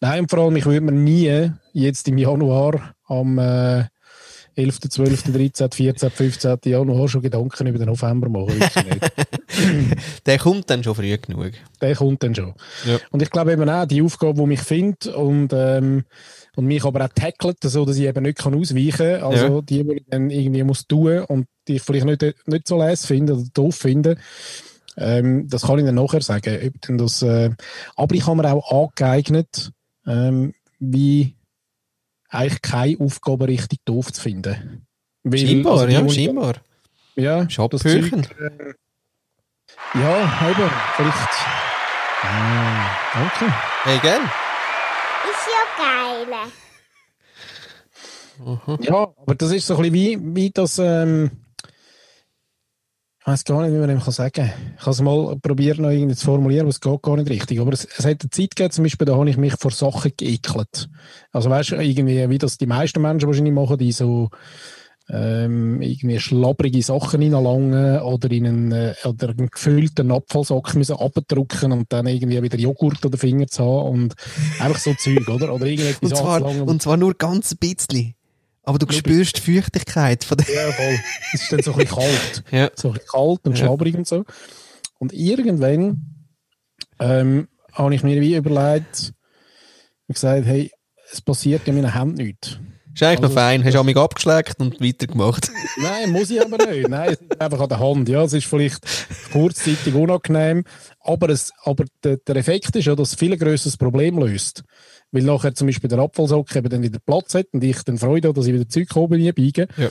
[0.00, 3.84] Nein, und vor allem, ich würde mir nie jetzt im Januar am äh,
[4.56, 6.58] 11., 12., 13., 14., 15.
[6.64, 8.60] Januar schon Gedanken über den November machen.
[10.26, 11.52] Der kommt dann schon früh genug.
[11.80, 12.54] Der kommt dann schon.
[12.86, 12.98] Ja.
[13.10, 16.04] Und ich glaube eben auch, die Aufgabe, die mich findet und, ähm,
[16.56, 19.22] und mich aber auch tackelt, so dass ich eben nicht kann ausweichen kann.
[19.22, 19.60] Also Ja.
[19.62, 23.06] die, die ich dann irgendwie muss tun und die ich vielleicht nicht, nicht so les
[23.06, 24.16] finde oder doof finde,
[25.00, 26.58] ähm, das kann ich dann nachher sagen.
[26.66, 27.50] Ob denn das, äh,
[27.96, 29.72] aber ich habe mir auch angeeignet,
[30.06, 31.34] ähm, wie
[32.28, 34.86] eigentlich keine Aufgabe richtig doof zu finden.
[35.22, 36.54] Weil, Scheinbar, also ja, scheinbar.
[37.16, 37.48] Ja.
[37.48, 38.74] Zeug, äh,
[39.94, 41.28] ja, eben, vielleicht.
[42.22, 43.54] Ah, danke.
[43.82, 44.22] Hey, gern.
[45.30, 46.26] Ist ja geil.
[48.80, 50.78] Ja, aber das ist so ein bisschen wie, wie das.
[50.78, 51.30] Ähm,
[53.20, 54.50] ich weiß gar nicht, wie man dem kann sagen kann.
[54.78, 57.60] Ich habe es mal probiert, noch irgendwie zu formulieren, aber es geht gar nicht richtig.
[57.60, 60.12] Aber es, es hat eine Zeit gegeben, zum Beispiel, da habe ich mich vor Sachen
[60.16, 60.88] geekelt.
[61.30, 64.30] Also weißt du, irgendwie, wie das die meisten Menschen wahrscheinlich machen, die so
[65.10, 71.72] ähm, irgendwie schlabbrige Sachen reinlangen oder in einen, äh, oder einen gefüllten Abfallsack müssen abdrucken
[71.72, 74.14] und dann irgendwie wieder Joghurt an den Finger zu haben und
[74.60, 75.52] einfach so Zeug, oder?
[75.52, 78.14] Oder irgendetwas Und zwar, und zwar nur ganz ein bisschen.
[78.70, 80.46] Aber du spürst die Feuchtigkeit von der.
[80.54, 80.98] Ja, voll.
[81.32, 82.44] Es ist dann so ein bisschen kalt.
[82.52, 82.70] Ja.
[82.76, 83.64] So ein bisschen kalt und Ja.
[83.66, 84.24] schlabberig und so.
[84.98, 86.28] Und irgendwann
[87.00, 89.12] ähm, habe ich mir wie überlegt
[90.06, 90.70] und gesagt, hey,
[91.12, 92.58] es passiert in meinen Händen nichts.
[92.94, 93.64] Ist eigentlich noch Also, fein.
[93.64, 95.50] Hast du mich abgeschlägt und weitergemacht.
[95.82, 96.88] Nein, muss ich aber nicht.
[96.88, 98.08] Nein, es ist einfach an der Hand.
[98.08, 98.80] Ja, es ist vielleicht
[99.32, 100.64] kurzzeitig unangenehm,
[101.00, 104.64] aber, es, aber der, der Effekt ist ja, dass es viel grösseres Problem löst.
[105.12, 108.28] Weil nachher zum Beispiel der Abfallsack eben dann wieder Platz hat und ich dann Freude
[108.28, 109.66] habe, dass ich wieder Zeug oben reinbiege.
[109.76, 109.88] Ja.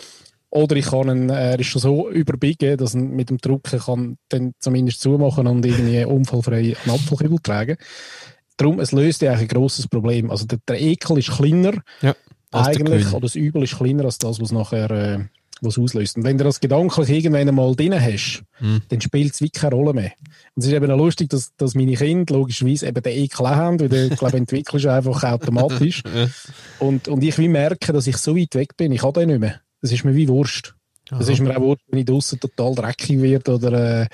[0.51, 3.79] Oder ich kann ihn, äh, er ist schon so überbiegen, dass er mit dem Drucken
[3.79, 7.77] kann dann zumindest zumachen und irgendwie unfallfrei einen Abfallkübel tragen.
[8.57, 10.31] Darum, es löst ja eigentlich ein grosses Problem.
[10.31, 12.15] Also der, der Ekel ist kleiner, Ja.
[12.51, 15.19] eigentlich, oder das Übel ist kleiner als das, was nachher äh,
[15.61, 16.17] was auslöst.
[16.17, 18.81] Und wenn du das gedanklich irgendwann einmal drin hast, Hm.
[18.89, 20.11] dann spielt es wie keine Rolle mehr.
[20.55, 23.79] Und es ist eben auch lustig, dass, dass meine Kinder logischerweise eben den Ekel haben,
[23.79, 26.03] weil der, ich glaube, entwickelst du einfach automatisch.
[26.79, 29.39] Und, und ich wie merke, dass ich so weit weg bin, ich habe den nicht
[29.39, 29.61] mehr.
[29.81, 30.75] Das ist mir wie Wurst.
[31.09, 31.31] Das Aha.
[31.31, 34.07] ist mir auch Wurst, wenn ich draußen total dreckig wird oder äh,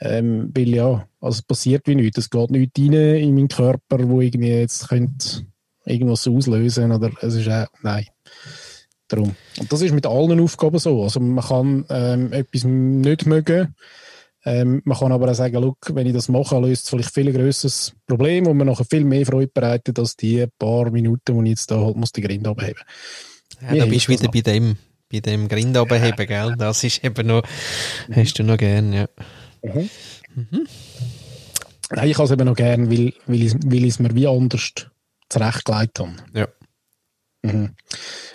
[0.00, 2.18] ähm, weil ja, also es passiert wie nichts.
[2.18, 5.46] Es geht nichts rein in meinen Körper, wo irgendwie jetzt könnte
[5.86, 8.06] irgendwas auslösen oder es ist auch, nein.
[9.14, 9.36] Darum.
[9.58, 11.02] Und das ist mit allen Aufgaben so.
[11.02, 13.74] Also man kann ähm, etwas nicht mögen,
[14.46, 17.32] Ähm, man kann aber auch sagen, look, wenn ich das mache, löst es vielleicht viel
[17.32, 21.50] grösseres Problem, wo man nachher viel mehr Freude bereitet, als die paar Minuten, wo ich
[21.50, 22.82] jetzt da halt muss die Grind abheben.
[23.62, 24.76] Ja, Mir da bist du wieder bei dem,
[25.10, 26.54] bei dem Grind abheben, gell?
[26.58, 27.42] Das ist eben noch,
[28.12, 29.08] hast du noch gern, ja.
[31.90, 34.72] Nein, ich habe es eben noch gern, weil, weil ich es mir wie anders
[35.30, 36.16] zurechtgelegt habe.
[36.34, 36.48] Ja.
[37.44, 37.74] Mhm.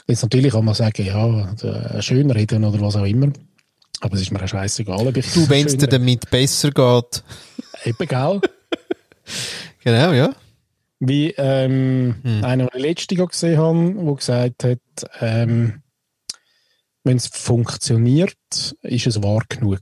[0.08, 3.32] Jetzt natürlich kann man sagen, ja, schön reden oder was auch immer.
[4.02, 7.24] Aber es ist mir scheißegal, ob ich Du, wenn es dir damit besser geht.
[7.86, 8.42] Eben, gell?
[9.84, 10.34] Genau, ja.
[11.00, 12.44] Wie ähm, Hm.
[12.44, 14.80] einer, den ich letzte gesehen habe, der gesagt hat,
[15.22, 15.82] ähm,
[17.04, 18.36] wenn es funktioniert,
[18.82, 19.82] ist es wahr genug.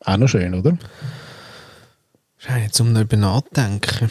[0.00, 0.76] Auch noch schön, oder?
[2.38, 4.10] Scheint jetzt um darüber nachdenken.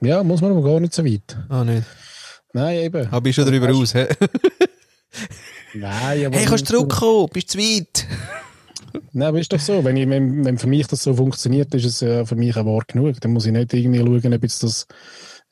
[0.00, 1.36] Ja, muss man aber gar nicht so weit.
[1.48, 1.84] Ah, nicht.
[2.52, 3.06] Nein, eben.
[3.08, 4.06] Aber bist du darüber raus, hä?
[5.74, 7.28] Nein, aber Hey, kannst du zurückkommen?
[7.32, 8.06] Bist du zu weit?
[9.12, 9.84] Nein, aber ist doch so.
[9.84, 12.66] Wenn, ich, wenn, wenn für mich das so funktioniert, ist es ja für mich auch
[12.66, 13.20] wahr genug.
[13.20, 14.86] Dann muss ich nicht irgendwie schauen, ob jetzt das,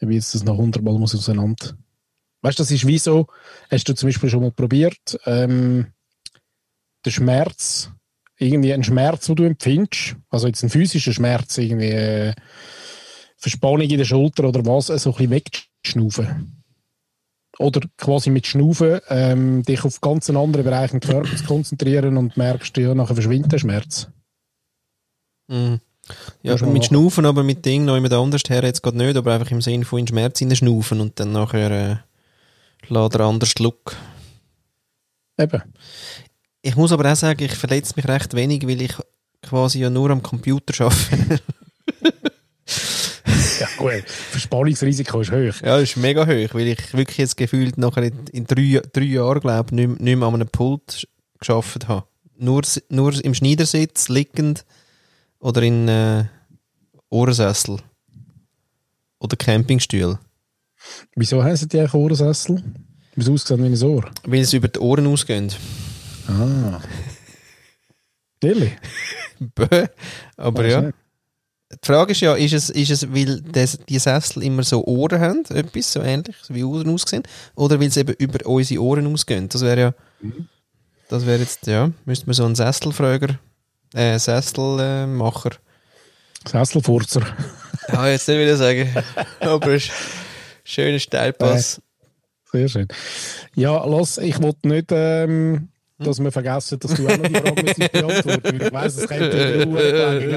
[0.02, 1.76] ob jetzt das noch hundertmal muss auseinander.
[2.42, 3.26] Weißt du, das ist wie so,
[3.70, 5.88] hast du zum Beispiel schon mal probiert, ähm,
[7.04, 7.90] der Schmerz,
[8.38, 12.34] irgendwie ein Schmerz, den du empfindest, also jetzt ein physischer Schmerz, irgendwie äh,
[13.38, 16.62] Verspannung in der Schulter oder was, so ein bisschen wegzuschnaufen.
[17.58, 22.16] Oder quasi mit Schnaufen ähm, dich auf ganz einen anderen Bereich im Körper zu konzentrieren
[22.16, 24.08] und merkst, ja, nachher verschwindet der Schmerz.
[25.48, 25.80] Mhm.
[26.42, 26.82] Ja, mit machen.
[26.82, 29.84] Schnaufen, aber mit Ding noch jemand anders her jetzt gerade nicht, aber einfach im Sinne
[29.84, 31.96] von in den Schmerz schnaufen und dann nachher äh,
[32.88, 33.96] lässt er anders Look.
[35.38, 35.62] Eben.
[36.62, 38.94] Ich muss aber auch sagen, ich verletze mich recht wenig, weil ich
[39.42, 41.40] quasi ja nur am Computer arbeite.
[43.60, 44.04] Ja, gut.
[44.06, 45.62] Verspannungsrisiko ist hoch.
[45.62, 49.40] ja, ist mega hoch, weil ich wirklich jetzt gefühlt nachher in, in drei, drei Jahren,
[49.40, 52.06] glaube ich, nicht, nicht mehr an einem Pult geschafft habe.
[52.36, 54.64] Nur, nur im Schneidersitz, liegend
[55.40, 56.24] oder in äh,
[57.10, 57.78] Ohrensessel.
[59.18, 60.18] Oder Campingstuhl.
[61.16, 62.62] Wieso heißen die eigentlich Ohrensessel?
[63.16, 64.08] Wieso ausgesehen wie ein Ohr?
[64.24, 65.56] Weil es über die Ohren ausgeht.
[66.28, 66.80] Ah.
[68.40, 68.70] Bäh.
[70.36, 70.90] Aber Weiss ja.
[71.70, 75.20] Die Frage ist ja, ist es, ist es weil des, die Sessel immer so Ohren
[75.20, 77.24] haben, etwas so ähnlich, so wie Ohren aussehen,
[77.56, 79.50] oder weil sie eben über unsere Ohren ausgehen?
[79.50, 79.94] Das wäre ja,
[81.08, 83.38] das wäre jetzt, ja, müsste man so einen Sesselfrager,
[83.92, 85.50] äh, Sesselmacher.
[86.46, 87.22] Sesselfurzer.
[87.88, 88.88] Ja, jetzt nicht wieder sagen,
[89.40, 89.92] aber es ist
[90.64, 91.82] schöner Steilpass.
[92.50, 92.88] Sehr schön.
[93.54, 95.68] Ja, los, ich wollte nicht, ähm,
[96.04, 99.54] dass wir vergessen, dass du auch noch die Frage beantworten weil Ich weiss, es könnte
[99.54, 100.28] wieder Uhr gell?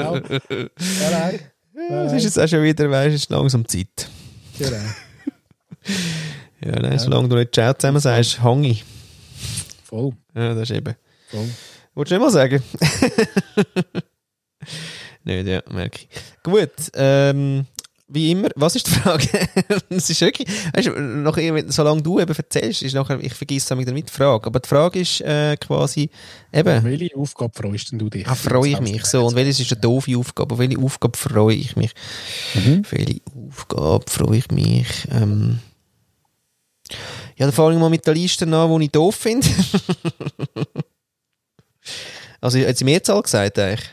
[0.99, 1.39] Ja, nein.
[1.89, 4.09] Ja, es ist jetzt auch schon wieder, weißt du, es ist langsam Zeit.
[4.57, 4.77] Genau.
[6.63, 8.85] Ja, nein, solange du nicht Ciao zusammen sagst, hang ich.
[9.83, 10.11] Voll.
[10.35, 10.93] Ja, das ist eben.
[11.29, 11.49] Voll.
[11.95, 12.61] Wolltest du nicht mal sagen?
[15.23, 16.07] nicht, ja, merke ich.
[16.43, 17.65] Gut, ähm,
[18.13, 19.27] wie immer, was ist die Frage?
[19.89, 24.07] Es ist wirklich, weißt du, nach, solange du eben erzählst, ist nachher, ich vergesse damit
[24.07, 24.47] die Frage.
[24.47, 26.09] Aber die Frage ist äh, quasi,
[26.51, 28.27] eben, Welche Aufgabe freust denn du dich?
[28.27, 29.25] ah, freue ich mich so.
[29.25, 30.53] Und welches ist eine doofe Aufgabe?
[30.53, 31.91] Auf welche Aufgabe freue ich mich?
[32.53, 32.81] Mhm.
[32.85, 35.07] Auf welche Aufgabe freue ich mich?
[35.11, 35.59] Ähm,
[37.37, 39.47] ja, dann fange ich mal mit der Liste an, die ich doof finde.
[42.41, 43.89] also, jetzt im Mehrzahl gesagt eigentlich.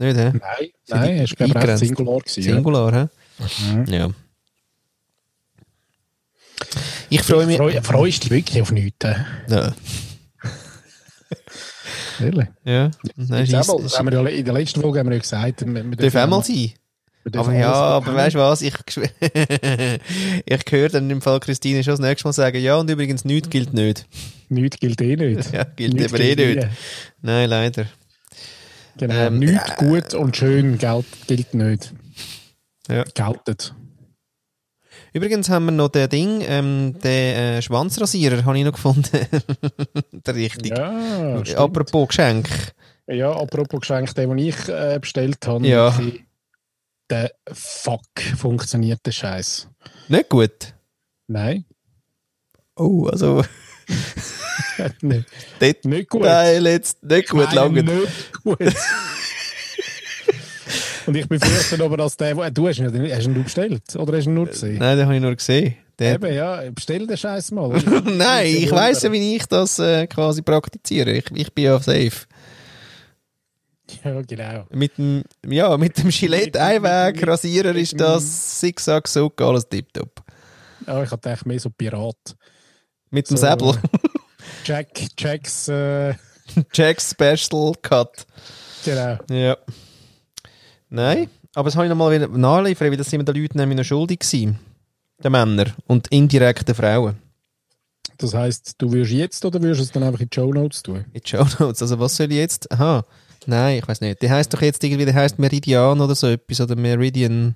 [0.00, 0.32] Nicht, hä?
[0.32, 0.40] Nein,
[0.82, 1.78] Sind nein, hast du glaube ich?
[1.78, 2.42] Singular gewesen.
[2.42, 2.54] ja.
[2.54, 3.08] Singular, hä?
[3.74, 3.84] Mhm.
[3.92, 4.08] Ja.
[7.10, 7.58] Ich freue mich.
[7.58, 9.04] Freu, freust dich wirklich auf nichts?
[9.04, 9.26] hä?
[9.48, 9.74] Ja.
[12.18, 12.48] Ehrlich?
[12.64, 12.90] ja.
[13.16, 15.66] Nein, ist, einmal, ist, haben wir ja in der letzten Folge haben wir ja gesagt,
[15.66, 16.72] wir, dürfen einmal sein.
[17.34, 18.62] Aber ja, aber weißt du was?
[18.62, 18.74] Ich,
[20.46, 23.50] ich höre dann im Fall Christine schon das nächste Mal sagen, ja, und übrigens, nichts
[23.50, 24.06] gilt nicht.
[24.48, 25.52] Nichts gilt eh nicht.
[25.52, 26.68] Ja, gilt Nichts eben eh nicht.
[27.20, 27.86] Nein, leider.
[28.96, 29.14] Genau.
[29.14, 31.92] Ähm, nichts gut und schön gilt, gilt nicht.
[32.88, 33.04] Ja.
[33.14, 33.74] Geltet.
[35.12, 39.08] Übrigens haben wir noch den Ding, ähm, den äh, Schwanzrasierer habe ich noch gefunden.
[40.12, 40.76] der richtig.
[40.76, 41.58] Ja, stimmt.
[41.58, 42.48] Apropos Geschenk.
[43.08, 45.98] ja, apropos Geschenk, den, den ich äh, bestellt habe, Ja.
[47.08, 48.02] der Fuck
[48.36, 49.68] funktioniert der Scheiß.
[50.08, 50.74] Nicht gut.
[51.26, 51.64] Nein,
[52.76, 53.44] Oh, also,
[55.02, 55.24] nicht,
[55.58, 56.22] dort nicht gut.
[56.22, 57.82] Nein, jetzt nicht gut lange.
[57.82, 58.58] Nicht gut.
[61.06, 63.82] Und ich befürchte aber, dass der, du hast ihn, hast ihn bestellt?
[63.96, 64.78] Oder hast du ihn nur gesehen?
[64.78, 65.76] Nein, den habe ich nur gesehen.
[65.98, 67.68] Der, Eben, ja, bestell den Scheiß mal.
[68.04, 71.12] Nein, ich weiss ja, wie ich das äh, quasi praktiziere.
[71.12, 72.12] Ich, ich bin ja safe.
[74.04, 74.66] Ja, genau.
[74.70, 79.32] Mit dem, ja, mit dem Gillette Mit- Einweg mit- Rasierer mit ist das Zigzag so
[79.40, 80.22] alles tipptopp.
[80.86, 82.36] Ja, ich hatte eigentlich mehr so Pirat.
[83.10, 83.46] Mit dem So.
[83.46, 83.74] Säbel.
[84.64, 86.14] Jack, Jacks, äh,
[86.72, 88.26] Jack Special Cut.
[88.84, 89.18] genau.
[89.30, 89.56] Ja.
[90.88, 93.84] Nein, aber das habe ich nochmal wieder nachliefern, weil das sind den Leuten nämlich noch
[93.84, 94.58] schuldig gewesen.
[95.22, 97.16] Den Männern und indirekt den Frauen.
[98.18, 100.82] Das heisst, du würdest jetzt oder würdest du es dann einfach in die Show Notes
[100.82, 101.04] tun?
[101.12, 101.80] In die Show Notes.
[101.82, 102.70] Also was soll ich jetzt?
[102.72, 103.04] Aha.
[103.46, 104.20] Nein, ich weiß nicht.
[104.20, 107.54] Der heißt doch jetzt irgendwie, der heißt Meridian oder so etwas oder Meridian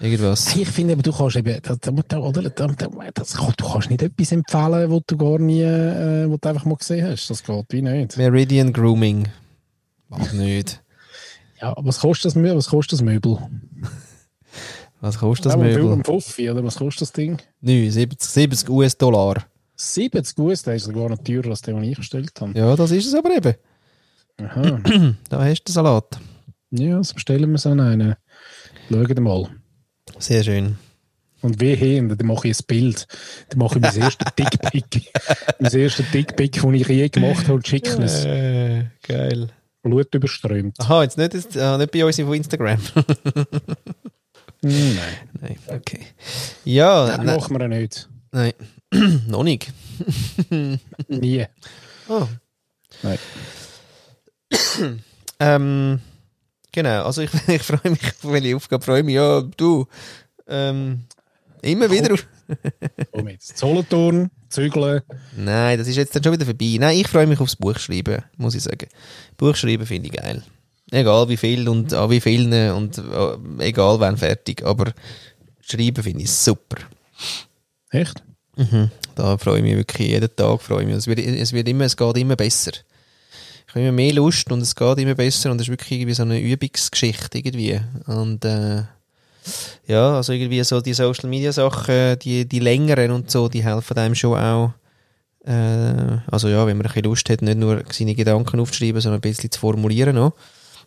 [0.00, 0.54] irgendwas.
[0.56, 2.76] Ich finde, du kannst eben, das, das, oder, das,
[3.14, 6.76] das, du kannst nicht etwas empfehlen, was du gar nie, äh, was du einfach mal
[6.76, 7.28] gesehen hast.
[7.28, 8.16] Das geht wie nicht.
[8.16, 9.28] Meridian Grooming.
[10.08, 10.82] Mach nicht.
[11.58, 13.38] Ja, was kostet das, Mö- was kostet das Möbel?
[15.00, 16.02] Was kostet das ein Möbel?
[16.04, 17.38] Fuffi, oder was kostet das Ding?
[17.60, 19.44] Nö, 70, 70 US-Dollar.
[19.76, 22.58] 70 US, der ist sogar noch teurer als der, den ich gestellt habe.
[22.58, 23.54] Ja, das ist es aber eben.
[24.42, 24.80] Aha.
[25.28, 26.18] Da hast du den Salat.
[26.70, 28.16] Ja, so bestellen wir so einen.
[28.90, 29.48] Schaut mal.
[30.18, 30.76] Sehr schön.
[31.42, 33.06] Und wie hin, dann mache ich ein Bild.
[33.50, 35.12] Dann mache ich mein erstes Dickpick.
[35.58, 38.24] mein erstes Dickpick, den ich je gemacht habe, und schicke es.
[38.24, 39.48] Äh, geil.
[39.82, 40.80] Blut überströmt.
[40.80, 42.80] Aha, jetzt nicht, jetzt, äh, nicht bei uns auf Instagram.
[44.62, 44.98] Nein,
[45.40, 46.00] Nein, okay.
[46.64, 48.08] Ja, das nein, machen wir nicht.
[48.32, 48.52] nein.
[49.28, 49.72] noch nicht.
[51.08, 51.46] Nie.
[52.08, 52.26] Oh.
[53.02, 53.18] Nein.
[55.38, 56.00] Ähm,
[56.76, 59.86] genau, also ich, ich freue mich auf welche Aufgabe, freue mich, ja, du,
[60.46, 61.04] ähm,
[61.62, 62.26] immer wieder auf...
[63.12, 63.58] Komm jetzt.
[63.58, 65.02] Solothurn, Zügeln.
[65.36, 66.76] Nein, das ist jetzt dann schon wieder vorbei.
[66.78, 68.88] Nein, ich freue mich aufs Buchschreiben, muss ich sagen.
[69.36, 70.44] Buchschreiben finde ich geil.
[70.92, 74.92] Egal wie viel und an wie vielen und äh, egal wann fertig, aber
[75.60, 76.76] schreiben finde ich super.
[77.90, 78.22] Echt?
[78.56, 78.92] Mhm.
[79.16, 80.96] Da freue ich mich wirklich, jeden Tag freue ich mich.
[80.96, 82.72] Es wird, es wird immer, es geht immer besser.
[83.68, 86.14] Ich habe immer mehr Lust und es geht immer besser und es ist wirklich irgendwie
[86.14, 87.80] so eine Übungsgeschichte irgendwie.
[88.06, 88.82] Und äh,
[89.86, 93.96] ja, also irgendwie so die Social Media Sachen, die, die längeren und so, die helfen
[93.96, 94.72] einem schon auch.
[95.44, 99.18] Äh, also ja, wenn man ein bisschen Lust hat, nicht nur seine Gedanken aufzuschreiben, sondern
[99.18, 100.32] ein bisschen zu formulieren noch,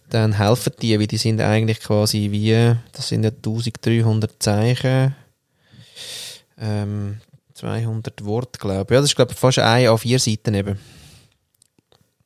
[0.09, 5.15] dann helfen die, weil die sind eigentlich quasi wie, das sind ja 1300 Zeichen,
[6.59, 7.17] ähm,
[7.53, 8.95] 200 Worte, glaube ich.
[8.95, 10.79] Ja, das ist, glaube ich, fast ein A4 Seiten eben.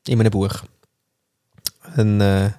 [0.07, 0.63] In einem Buch.
[1.95, 2.51] Ein, äh,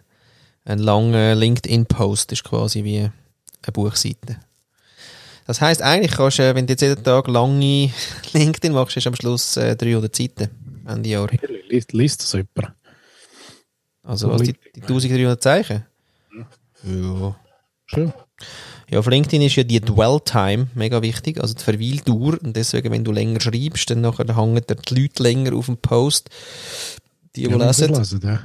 [0.64, 4.40] ein langer LinkedIn-Post ist quasi wie eine Buchseite.
[5.46, 7.90] Das heisst, eigentlich kannst du, äh, wenn du jetzt jeden Tag lange
[8.32, 10.48] LinkedIn machst, du am Schluss äh, 300 Seiten.
[10.86, 11.28] Ende Jahr.
[11.68, 12.74] Liest, liest das jemand?
[14.02, 15.84] Also, was, die, die 1300 Zeichen?
[16.82, 17.36] Ja.
[17.86, 18.12] Schön.
[18.90, 22.38] Ja, auf LinkedIn ist ja die Dwell-Time mega wichtig, also die Verweildauer.
[22.42, 26.28] Und deswegen, wenn du länger schreibst, dann nachher hängen die Leute länger auf dem Post.
[27.36, 28.20] Die, die Ja, lesen.
[28.22, 28.40] ja.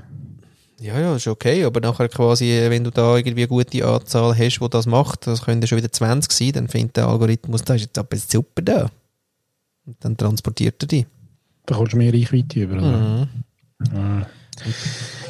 [0.82, 4.38] Ja, ja, ist okay, aber nachher quasi, äh, wenn du da irgendwie eine gute Anzahl
[4.38, 7.76] hast, die das macht, das können schon wieder 20 sein, dann findet der Algorithmus, da
[7.76, 8.90] ist jetzt etwas super da.
[9.86, 11.06] Und dann transportiert er die.
[11.66, 12.78] Da kommst du mehr Reichweite über.
[12.78, 12.98] Oder?
[12.98, 13.28] Mhm.
[13.94, 14.26] Ah.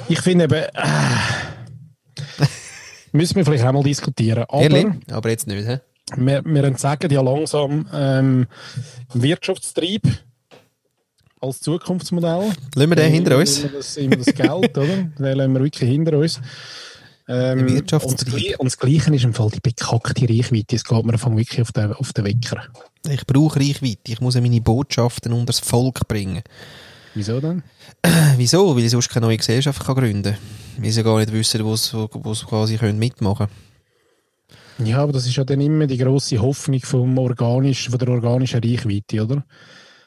[0.07, 0.67] Ich finde eben, äh,
[3.11, 4.45] müssen wir vielleicht auch mal diskutieren.
[4.47, 4.85] Aber Ehrlich?
[5.11, 5.79] Aber jetzt nicht, hä?
[6.15, 8.47] wir, wir sagen ja langsam ähm,
[9.13, 10.03] Wirtschaftstrieb
[11.41, 12.51] als Zukunftsmodell.
[12.75, 13.59] Lassen wir den hinter uns?
[13.59, 14.87] Immer das, immer das Geld, oder?
[15.19, 16.41] Den lassen wir wirklich hinter uns.
[17.27, 17.67] Ähm.
[17.67, 20.75] Und das, Gleiche- und das Gleiche ist im Fall die bekackte Reichweite.
[20.75, 22.63] Es geht mir einfach wirklich auf den, auf den Wecker.
[23.07, 26.41] Ich brauche Reichweite, ich muss meine Botschaften unter das Volk bringen.
[27.13, 27.63] Wieso denn?
[28.37, 28.75] Wieso?
[28.75, 30.37] Weil ich sonst keine neue Gesellschaft kann gründen kann.
[30.77, 34.87] Weil sie gar nicht wissen, wo sie wo sie quasi können mitmachen können.
[34.87, 38.63] Ja, aber das ist ja dann immer die grosse Hoffnung vom organisch, von der organischen
[38.63, 39.43] Reichweite, oder?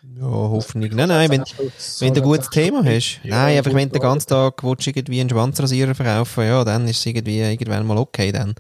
[0.05, 0.93] Ja, hoffentlich.
[0.93, 1.45] Nein, nein, wenn,
[2.01, 3.21] wenn du ein gutes Thema hast.
[3.23, 6.99] nein, einfach wenn du den ganzen Tag willst, irgendwie einen Schwanzrasierer verkaufen ja, dann ist
[6.99, 8.55] es irgendwie irgendwann mal okay dann.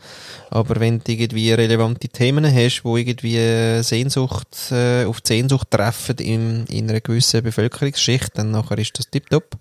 [0.50, 6.16] Aber wenn du irgendwie relevante Themen hast, wo irgendwie Sehnsucht, äh, auf die Sehnsucht treffen
[6.18, 9.56] in, in einer gewissen Bevölkerungsschicht, dann nachher ist das tipptopp.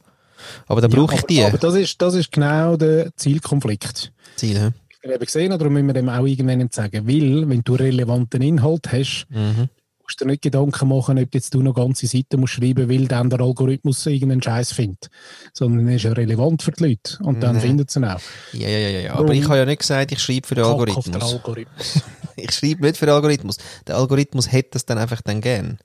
[0.67, 4.11] Aber da brauche ich die Aber das ist, das ist genau der Zielkonflikt.
[4.35, 4.59] Ziele.
[4.59, 4.71] hä?
[5.03, 8.91] Ich habe gesehen, darum müssen wir dem auch irgendwann sagen, weil, wenn du relevanten Inhalt
[8.91, 9.67] hast, Mhm.
[10.11, 13.29] Musst dir nicht Gedanken machen, ob jetzt du noch ganze Seiten musst schreiben weil dann
[13.29, 15.09] der Algorithmus irgendeinen Scheiß findet.
[15.53, 17.17] Sondern er ist ja relevant für die Leute.
[17.23, 17.61] Und dann Mhm.
[17.61, 18.19] findet sie ihn auch.
[18.53, 19.13] Ja, ja, ja, ja.
[19.15, 21.05] Aber ich habe ja nicht gesagt, ich schreibe für den Algorithmus.
[21.05, 22.01] den Algorithmus.
[22.37, 23.57] Ich schreibe nicht für den Algorithmus.
[23.85, 25.77] Der Algorithmus hätte das dann einfach dann gern.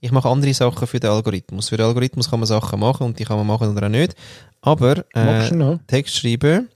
[0.00, 1.68] Ich mache andere Sachen für den Algorithmus.
[1.68, 4.14] Für den Algorithmus kann man Sachen machen und die kann man machen oder auch nicht.
[4.62, 5.78] Aber äh?
[5.88, 6.68] Text schreiben,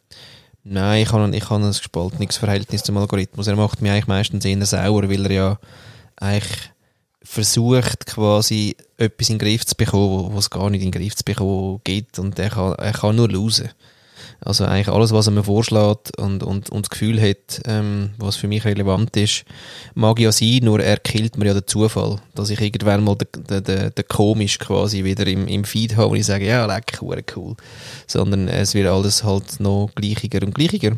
[0.63, 3.47] nein, ich habe, ich habe ein gespaltenes Verhältnis zum Algorithmus.
[3.47, 5.59] Er macht mich eigentlich meistens eher sauer, weil er ja
[6.17, 6.71] eigentlich
[7.25, 11.17] versucht, quasi etwas in den Griff zu bekommen, was es gar nicht in den Griff
[11.17, 13.71] zu bekommen gibt und er kann, er kann nur losen.
[14.41, 18.37] Also eigentlich alles, was er mir vorschlägt und, und, und das Gefühl hat, ähm, was
[18.37, 19.45] für mich relevant ist,
[19.95, 23.65] mag ja sein, nur er killt mir ja den Zufall, dass ich irgendwann mal den,
[23.65, 27.01] den, den, komisch quasi wieder im, im Feed habe, wo ich sage, ja, leck,
[27.37, 27.57] cool.
[28.07, 30.93] Sondern es wird alles halt noch gleichiger und gleichiger.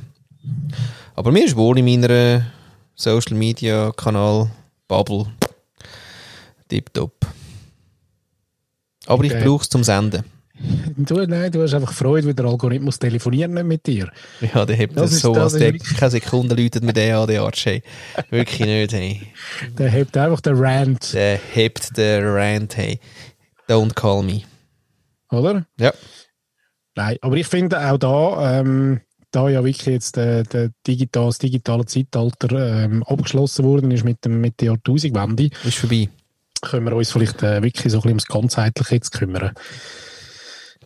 [1.14, 2.46] Aber mir ist wohl in meiner
[2.96, 4.50] Social Media Kanal
[4.88, 5.26] Bubble
[6.68, 7.26] tipptopp.
[9.06, 9.44] Aber ich Okay.
[9.44, 10.24] brauche es zum Senden.
[10.96, 14.10] Du, nein, du hast einfach Freude, weil der Algorithmus telefoniert nicht mit dir.
[14.54, 17.42] Ja, der hebt Das das so, als der keine Sekunde läutet mit der an der
[17.42, 17.66] Arsch.
[17.66, 17.82] Hey.
[18.30, 19.20] Wirklich nicht, hey.
[19.78, 22.98] Der hebt einfach den Rant, Der hebt den Rant, hey.
[23.68, 24.42] Don't call me.
[25.30, 25.66] oder?
[25.78, 25.92] Ja.
[26.94, 29.02] Nein, aber ich finde auch da, ähm,
[29.32, 34.24] da ja wirklich jetzt der, der digital, das digitale Zeitalter ähm, abgeschlossen worden ist mit,
[34.24, 36.08] dem, mit der Jahrtausendwende, Ist vorbei.
[36.70, 39.52] Können wir uns vielleicht äh, wirklich so ein bisschen ums Ganzheitliche jetzt kümmern.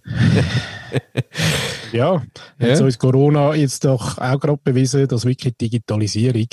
[1.93, 2.23] ja,
[2.59, 2.85] hat Ja.
[2.85, 6.47] uns Corona jetzt doch auch gerade bewiesen, dass wirklich Digitalisierung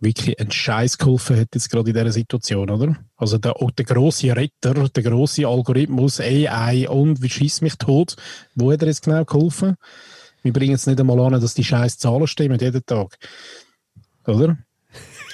[0.00, 2.96] wirklich ein Scheiß geholfen hat jetzt gerade in dieser Situation, oder?
[3.16, 8.14] Also der, der grosse Retter, der grosse Algorithmus, AI und wie schießt mich tot,
[8.54, 9.74] wo hat er jetzt genau geholfen?
[10.42, 13.18] Wir bringen es nicht einmal an, dass die scheiß Zahlen stimmen jeden Tag.
[14.24, 14.56] Oder?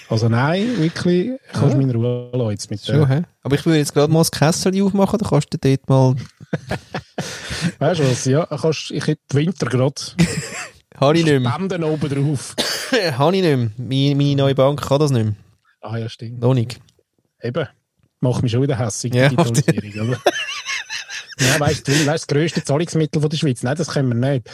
[0.08, 3.22] Also nein, wirklich, kannst du meine Ruhe lassen jetzt mit Schon, hä?
[3.42, 6.14] Aber ich würde jetzt gerade mal das Kessel aufmachen, dann kannst du dort mal.
[7.78, 9.94] Weißt du was, ja, kannst, ich hätte Winter gerade
[11.00, 11.50] Habe ich nicht mehr.
[11.52, 12.54] Spenden oben drauf.
[13.18, 13.70] Habe ich nicht mehr.
[13.76, 15.34] Meine, meine neue Bank kann das nicht mehr.
[15.80, 16.40] Ah ja, stimmt.
[16.40, 16.80] Noch nicht.
[17.42, 17.66] Eben.
[18.20, 20.20] Macht mich schon wieder hässlich, Ja, Digitalisierung, oder?
[21.40, 23.62] ja, weißt du, weißt, das grösste Zahlungsmittel von der Schweiz?
[23.62, 24.48] Nein, das können wir nicht.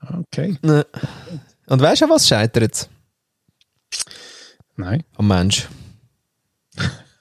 [0.00, 0.56] Okay.
[0.62, 0.86] Ne.
[1.66, 2.90] Und weißt du, was scheitert jetzt?
[4.76, 5.68] Nein, Am Mensch.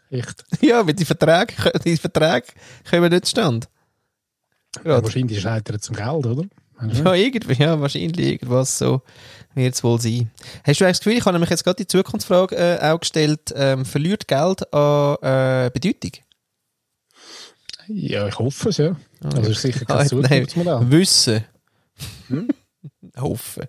[0.09, 0.43] echt.
[0.61, 1.53] Ja, weil die Verträge,
[1.85, 2.47] die Verträge
[2.89, 3.67] kommen nicht zustande.
[4.83, 6.43] Ja, wahrscheinlich scheitert es zum Geld, oder?
[6.91, 9.01] Ja, irgendwie, ja, wahrscheinlich irgendwas so
[9.53, 10.29] wird es wohl sein.
[10.65, 13.53] Hast du eigentlich das Gefühl, ich habe nämlich jetzt gerade die Zukunftsfrage äh, auch gestellt,
[13.55, 16.11] ähm, verliert Geld an äh, Bedeutung?
[17.87, 18.97] Ja, ich hoffe es, ja.
[19.23, 20.91] Also ist sicher Ah, kein nein, Zukunftsmodell.
[20.91, 21.45] Wissen.
[23.17, 23.63] Hoffen.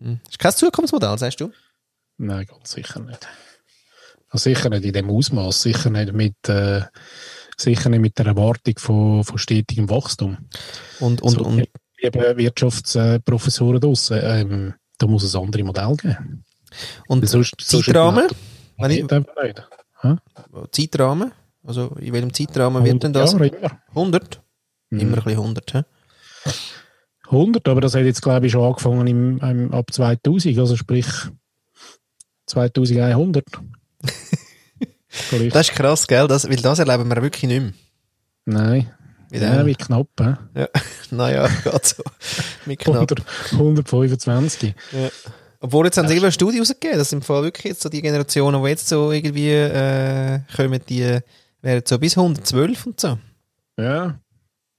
[0.00, 0.20] Hm.
[0.28, 1.50] Ist kein Zukunftsmodell, sagst du?
[2.18, 3.26] Nein, ganz sicher nicht.
[4.30, 6.82] Also sicher nicht in dem Ausmaß, sicher nicht mit, äh,
[7.56, 10.36] sicher nicht mit der Erwartung von, von stetigem Wachstum.
[11.00, 11.66] Und, und, so, und
[12.02, 16.44] eben Wirtschaftsprofessoren draussen, ähm, da muss es andere Modelle geben.
[17.06, 18.26] Und Sonst- Zeitrahmen?
[18.76, 19.26] Wenn ich, nicht.
[20.72, 21.32] Zeitrahmen?
[21.64, 23.32] Also in welchem Zeitrahmen wird denn das?
[23.32, 23.80] Jahre immer.
[23.88, 24.40] 100?
[24.90, 25.00] Mhm.
[25.00, 25.82] Immer ein bisschen 100, hä?
[27.30, 31.06] 100, aber das hat jetzt, glaube ich, schon angefangen im, im, ab 2000, also sprich
[32.48, 33.44] 2100.
[35.08, 35.54] Vielleicht.
[35.54, 36.28] Das ist krass, gell?
[36.28, 37.72] Das, weil das erleben wir wirklich nicht mehr.
[38.44, 38.90] Nein.
[39.30, 40.08] Mit Ja, wie knapp.
[40.18, 40.60] He?
[40.60, 40.68] Ja,
[41.10, 42.02] naja, geht so.
[42.66, 42.96] Mit knapp.
[42.96, 43.22] 100,
[43.52, 44.74] 125.
[44.92, 45.08] Ja.
[45.60, 48.00] Obwohl, jetzt haben sie irgendwann eine Studie rausgegeben, dass im Fall wirklich jetzt so die
[48.00, 51.18] Generationen, die jetzt so irgendwie äh, kommen, die
[51.62, 53.18] wären so bis 112 und so.
[53.76, 54.18] Ja,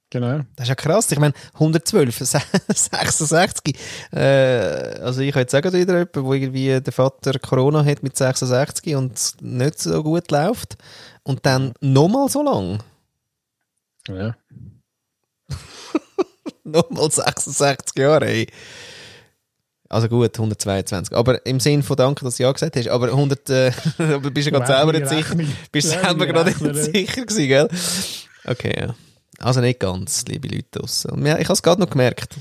[0.09, 0.39] genau.
[0.55, 1.11] Das ist ja krass.
[1.11, 3.75] Ich meine, 112, 66.
[4.11, 8.95] Äh, also ich jetzt sagen, wieder jemand, wo irgendwie der Vater Corona hat mit 66
[8.95, 10.77] und es nicht so gut läuft.
[11.23, 12.81] Und dann nochmal so lang.
[14.07, 14.35] Ja.
[16.63, 18.47] Nochmal 66 Jahre, ey.
[19.89, 21.15] Also gut, 122.
[21.15, 22.87] Aber im Sinn von danke, dass du ja gesagt hast.
[22.89, 25.35] Aber 100, äh, aber bist du gerade selber nicht sicher.
[25.71, 27.69] Bist selber gerade nicht sicher gewesen, gell?
[28.45, 28.95] Okay, ja.
[29.39, 31.11] Also nicht ganz, liebe Leute draussen.
[31.11, 32.35] Und Ich habe es gerade noch gemerkt.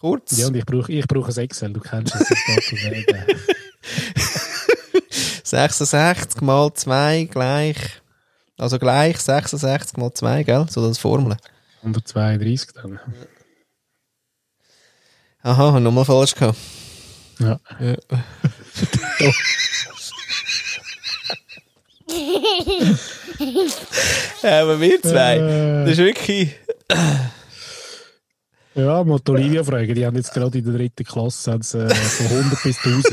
[0.00, 0.36] Kurz.
[0.36, 2.28] Ja, und ich brauche ich brauch ein Excel, du kennst es.
[2.28, 2.38] das
[2.68, 3.36] geht nicht.
[5.44, 7.76] 66 mal 2 gleich.
[8.58, 10.66] Also gleich 66 mal 2, gell?
[10.68, 11.36] So das Formel.
[11.80, 13.00] 132 dann.
[15.42, 16.58] Aha, nochmal falsch gehabt.
[17.38, 17.60] Ja.
[17.80, 17.96] Ja.
[24.42, 25.84] ja, aber wir zwei, Äh.
[25.84, 26.54] das ist wirklich.
[28.74, 31.78] Ja, mal die Olivia fragen, die haben jetzt gerade in der dritten Klasse haben sie,
[31.78, 33.04] äh, von 100 bis 1000.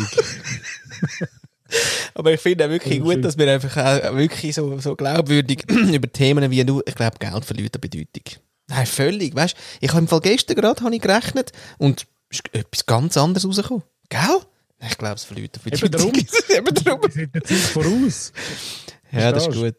[2.13, 5.63] Aber ich finde auch wirklich Ja, gut, dass wir einfach auch wirklich so, so glaubwürdig
[5.69, 8.23] über Themen wie du, ich glaube, Geld verliert an Bedeutung.
[8.67, 9.35] Nein, völlig.
[9.35, 13.83] Weißt ich habe im Fall gestern gerade ich gerechnet und ist etwas ganz anderes rausgekommen.
[14.09, 14.41] Gell?
[14.89, 16.13] Ich glaube, es verliert an Eben Bedeutung.
[16.49, 17.01] Eben darum.
[17.03, 18.33] Wir sind der Zeit voraus.
[19.11, 19.75] Ja, das ist gut.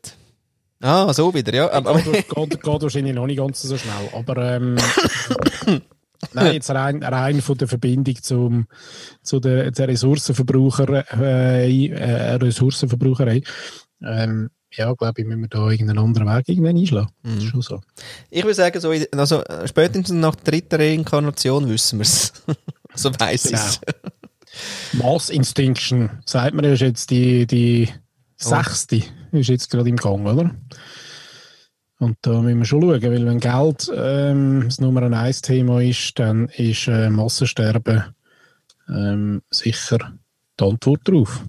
[0.81, 1.71] Ah, so wieder, ja.
[1.73, 4.09] Aber, Geht, geht, geht wahrscheinlich noch nicht ganz so schnell.
[4.13, 4.77] Aber ähm,
[6.33, 8.67] nein, jetzt rein, rein von der Verbindung zum,
[9.23, 13.43] zu der, der Ressourcenverbraucher, äh, äh, Ressourcenverbraucherei.
[14.05, 17.11] Ähm, ja, glaube ich, müssen wir da irgendeinen anderen Weg irgendwann einschlagen.
[17.23, 17.39] Das Mhm.
[17.39, 17.81] ist schon so.
[18.31, 22.33] Ich würde sagen, so also, spätestens nach der dritten Reinkarnation wissen wir es.
[22.95, 23.81] so weiss ich es.
[24.93, 27.89] Mass Instinction, sagt man, ist jetzt die, die
[28.37, 30.51] sechste, ist jetzt gerade im Gang, oder?
[31.99, 36.19] Und da müssen wir schon schauen, weil wenn Geld ähm, das Nummer eins Thema ist,
[36.19, 38.15] dann ist äh, Massensterben
[38.89, 40.13] ähm, sicher
[40.59, 41.45] die Antwort drauf.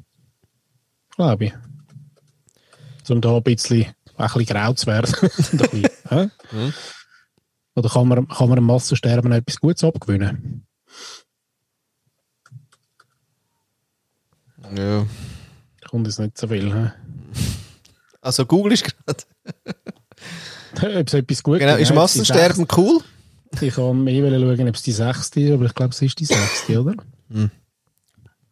[1.16, 1.54] Glaube ich.
[3.10, 3.86] Um da ein bisschen,
[4.16, 5.12] ein bisschen grau zu werden.
[5.22, 6.30] Bisschen, hä?
[6.51, 6.74] Mhm.
[7.76, 10.66] Oder kann man, kann man dem Massensterben etwas Gutes abgewinnen?
[14.76, 15.05] Ja.
[15.89, 16.74] Kommt jetzt nicht so viel.
[16.74, 16.91] Hä?
[18.22, 19.24] Also Google ist gerade.
[20.99, 23.01] Ob es etwas gut Genau, ist es Massensterben cool?
[23.61, 26.26] Ich kann mehr schauen, ob es die sechste ist, aber ich glaube, es ist die
[26.26, 26.95] sechste, oder?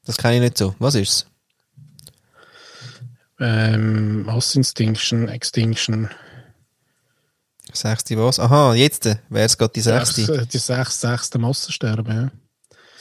[0.06, 0.76] Das kenne ich nicht so.
[0.78, 1.26] Was ist es?
[3.40, 6.10] Ähm, Mass Extinction, Extinction.
[7.74, 8.40] Sechste was?
[8.40, 10.22] Aha, jetzt wäre es gerade die sechste.
[10.26, 12.32] Sechs- Die sechste, sechste Massensterben, ja.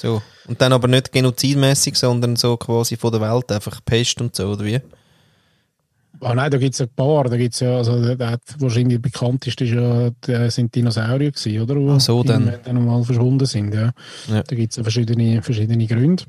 [0.00, 0.22] So.
[0.48, 4.48] Und dann aber nicht genozidmäßig, sondern so quasi von der Welt, einfach Pest und so,
[4.48, 4.80] oder wie?
[6.22, 7.24] Ah nein, da gibt es ein paar.
[7.24, 11.76] Da gibt's ja, also der, der wahrscheinlich bekannteste ist ja, der sind Dinosaurier gewesen, oder?
[11.76, 12.58] Wo Ach so, dann.
[12.64, 13.92] dann mal verschwunden sind, ja.
[14.28, 14.42] Ja.
[14.42, 16.24] Da gibt es ja verschiedene, verschiedene Gründe.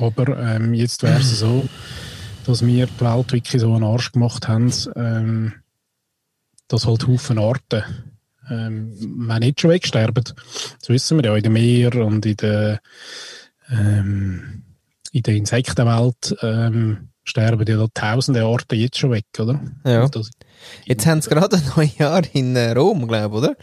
[0.00, 1.64] Aber ähm, jetzt wäre es so,
[2.46, 5.52] dass wir die Welt wirklich so einen Arsch gemacht haben, ähm,
[6.66, 7.84] dass halt Haufen Arten
[8.50, 10.24] ähm, man nicht schon wegsterben.
[10.24, 12.80] Das wissen wir ja in den Meeren und in der,
[13.70, 14.64] ähm,
[15.12, 19.60] in der Insektenwelt ähm, sterben ja da tausende Arten jetzt schon weg, oder?
[19.84, 20.08] Ja.
[20.08, 20.30] Das,
[20.84, 23.56] Jetzt haben sie gerade ein neues Jahr in äh, Rom, glaube ich, oder?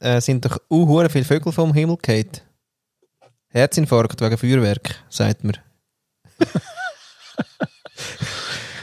[0.00, 2.40] Äh, sind doch uh, viele Vögel vom Himmel gefallen.
[3.48, 5.56] Herzinfarkt wegen Feuerwerk, sagt man.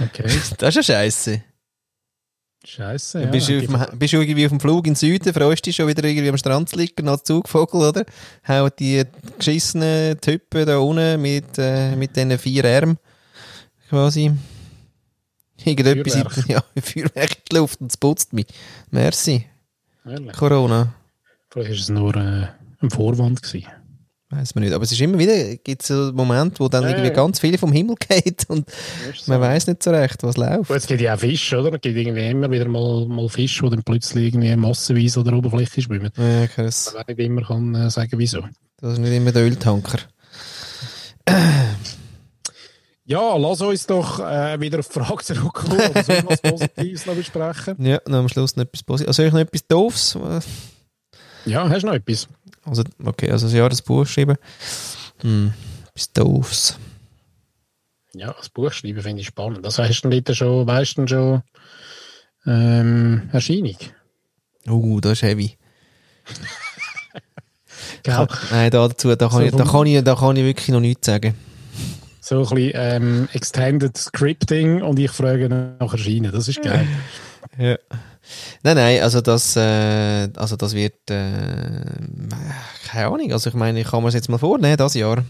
[0.04, 0.24] okay.
[0.58, 1.44] Das ist ja scheiße.
[2.66, 5.34] Scheiße, Ja, bist, du auf dem, bist du irgendwie auf dem Flug in den Süden,
[5.34, 8.06] freust dich schon wieder irgendwie am Strand zu liegen, als Zugvogel, oder?
[8.48, 9.04] Hauen die
[9.38, 12.98] geschissenen Typen da unten mit, äh, mit diesen vier Armen
[13.90, 14.32] quasi
[15.66, 16.48] irgendetwas in, Feuerwerk.
[16.76, 18.48] ja, Feuerwerk in die Luft und es putzt mich.
[18.92, 19.46] Merci,
[20.06, 20.34] Ehrlich.
[20.34, 20.94] Corona.
[21.50, 22.48] Vielleicht war es nur äh,
[22.82, 23.42] ein Vorwand.
[23.42, 23.83] Gewesen.
[24.36, 24.74] Weiß man nicht.
[24.74, 27.14] Aber es ist immer wieder, gibt es so Momente, wo dann Ja, irgendwie ja.
[27.14, 28.68] ganz viele vom Himmel geht und
[29.28, 30.68] man weiß nicht so recht, was läuft.
[30.70, 31.74] Gut, es gibt ja auch Fische, oder?
[31.74, 35.34] Es gibt irgendwie immer wieder mal, mal Fische, die dann plötzlich irgendwie massenweise an der
[35.36, 36.12] Oberfläche schwimmen.
[36.18, 36.94] Ja, krass.
[36.96, 38.42] Man nicht immer kann äh, sagen, wieso.
[38.78, 40.00] Das ist nicht immer der Öltanker.
[43.06, 47.16] Ja, lass uns doch äh, wieder auf die Frage zurückkommen oder so was Positives noch
[47.16, 47.76] besprechen.
[47.86, 49.20] Ja, noch am Schluss noch etwas Positives.
[49.20, 50.18] Also, ich noch etwas Doofes?
[51.46, 52.30] Ja, hast du noch etwas?
[52.66, 54.38] Also, okay, also das Jahresbuch schreiben.
[55.22, 55.54] Hm,
[55.90, 56.78] etwas Doofes.
[58.16, 59.66] Ja, das Buch schreiben finde ich spannend.
[59.66, 61.42] Das hast du denn schon, weißt du denn schon
[62.46, 63.78] ähm, Erscheinung?
[64.68, 65.58] Uh, das ist heavy.
[68.04, 68.28] Gell?
[68.52, 70.80] Nein, da dazu, da kann, So ich, da, kann ich, da kann ich wirklich noch
[70.80, 71.36] nichts sagen.
[72.22, 76.32] So ein bisschen ähm, Extended Scripting und ich frage nach Erscheinen.
[76.32, 76.88] Das ist geil.
[77.60, 77.78] Ja.
[78.64, 81.82] Nein, nein, also das, äh, also das wird, äh,
[82.88, 85.24] keine Ahnung, also ich meine, ich kann mir das jetzt mal vornehmen, das Jahr.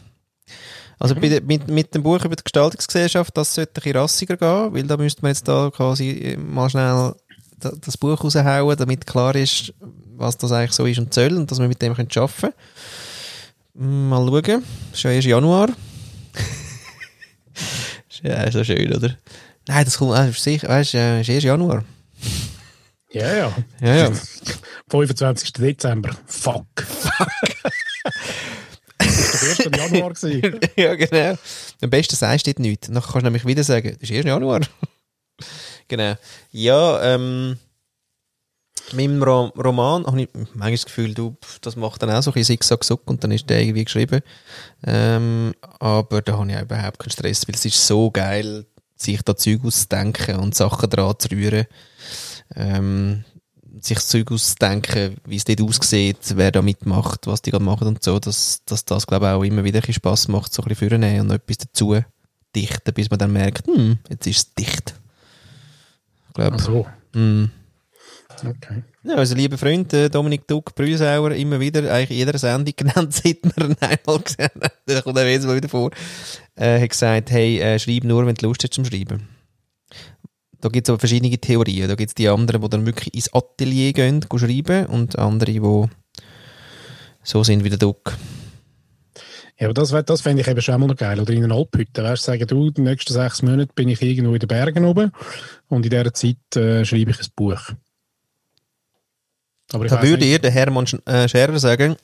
[0.99, 4.73] Also der- mit, mit dem Buch über die Gestaltungsgesellschaft, das sollte ein bisschen rassiger gehen,
[4.73, 7.15] weil da müsste man jetzt da quasi äh, mal schnell
[7.59, 9.73] da- das Buch raushauen, damit klar ist,
[10.15, 12.53] was das eigentlich so ist und soll und dass wir mit dem arbeiten können.
[14.09, 14.63] Mal schauen,
[14.93, 15.69] ist ja erst Januar.
[18.09, 19.15] ist ja so schön, oder?
[19.67, 21.83] Nein, das kommt, ist sicher, weißt du, ist erst Januar.
[23.13, 23.53] Ja, ja.
[23.79, 24.11] Ja, ja.
[24.89, 25.53] 25.
[25.53, 26.09] Dezember.
[26.25, 26.65] Fuck.
[28.97, 29.91] das war der 1.
[29.91, 30.13] Januar.
[30.13, 30.59] Gewesen.
[30.75, 31.37] ja, genau.
[31.81, 32.87] Am besten sagst du dort nichts.
[32.87, 34.61] Dann kannst du nämlich wieder sagen, das ist erst Januar.
[35.87, 36.15] genau.
[36.49, 37.59] Ja, ähm,
[38.93, 42.31] mit dem Ro Roman habe ich manchmal das Gefühl, du, das macht dann auch so
[42.31, 44.21] ein bisschen Zickzack und dann ist der irgendwie geschrieben.
[44.85, 49.21] Ähm, aber da habe ich auch überhaupt keinen Stress, weil es ist so geil, sich
[49.21, 51.65] da Zeug auszudenken und Sachen dran zu rühren.
[52.55, 53.23] Ähm,
[53.81, 57.87] sich das Zeug auszudenken, wie es dort aussieht, wer da mitmacht, was die gerade machen
[57.87, 60.61] und so, dass, dass das, glaube ich, auch immer wieder ein bisschen Spass macht, so
[60.61, 61.99] ein bisschen vornehmen und noch etwas dazu
[62.55, 64.93] dichten, bis man dann merkt, hm, jetzt ist es dicht.
[66.27, 66.87] Ich glaube, Ach so.
[67.13, 67.49] hm.
[68.45, 68.83] Okay.
[69.03, 73.13] Ja, unser lieber Freund äh, Dominik Duck Brüsauer, immer wieder, eigentlich in jeder Sendung genannt,
[73.13, 75.91] seit wir ihn einmal gesehen haben, der kommt auch jedes Mal wieder vor,
[76.55, 79.29] äh, hat gesagt, hey, äh, schreib nur, wenn du Lust hast zum Schreiben.
[80.63, 81.89] Da gibt es aber verschiedene Theorien.
[81.89, 85.51] Da gibt es die anderen, die dann wirklich ins Atelier gehen, gehen schreiben und andere,
[85.51, 85.59] die
[87.21, 88.13] so sind wie der Duck.
[89.59, 91.19] Ja, aber das, das fände ich eben schon mal noch geil.
[91.19, 92.01] Oder in einer Alphütte.
[92.01, 95.11] Weißt du, sagen, du, die nächsten sechs Monate bin ich irgendwo in den Bergen oben
[95.67, 97.59] und in dieser Zeit äh, schreibe ich ein Buch.
[99.73, 101.97] Aber Da würde ihr, der Hermann Sch- äh, Scherer, sagen,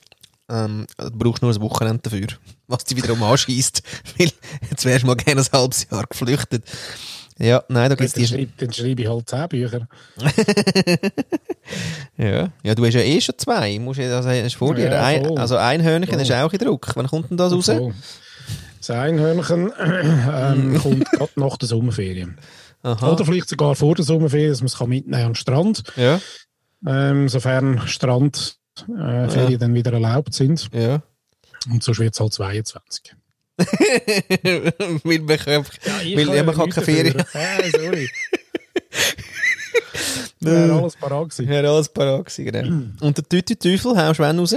[0.50, 2.28] ähm, du brauchst nur ein Wochenende dafür.
[2.68, 3.84] Was dich wiederum anschießt,
[4.18, 4.32] weil
[4.70, 6.66] jetzt wärst du mal gerne ein halbes Jahr geflüchtet.
[7.40, 8.28] Ja, nein, da gibt's dann, die.
[8.28, 9.88] schreibe, dann schreibe ich halt zehn Bücher.
[12.18, 12.52] Ja.
[12.64, 13.78] ja, du hast ja eh schon zwei.
[13.80, 14.92] Musst ja, also, hast vor dir.
[14.92, 16.22] Ja, ein, also ein Hörnchen Voll.
[16.22, 16.92] ist auch in Druck.
[16.96, 17.72] Wann kommt denn das raus?
[18.80, 22.38] Das Einhörnchen ähm, kommt gerade nach der Sommerferien.
[22.82, 23.12] Aha.
[23.12, 25.84] Oder vielleicht sogar vor der Sommerferien, dass man es kann mitnehmen an den Strand.
[25.96, 26.20] Ja,
[26.88, 28.56] Ähm, sofern Strandferien
[28.98, 30.70] äh, Ferien dann wieder erlaubt sind.
[30.74, 31.02] ja.
[31.70, 33.16] Und sonst wird es halt 22.
[35.04, 35.66] weil man, kann,
[36.16, 37.20] weil man kann keine Ferien.
[37.34, 38.10] Äh, sorry.
[40.40, 41.52] Wäre alles parat gewesen.
[41.52, 42.84] Ja, alles parat gewesen, genau.
[43.06, 44.56] Und der Tüti-Teufel haust du wann raus?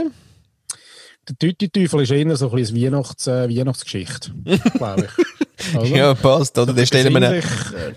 [1.29, 4.33] Der Tüti-Teufel ist eher so ein bisschen Weihnachts äh, Weihnachtsgeschichte,
[4.75, 5.11] glaube ich.
[5.77, 5.87] Oder?
[5.87, 6.73] Ja, passt, oder?
[6.73, 7.43] Den stellen wir äh,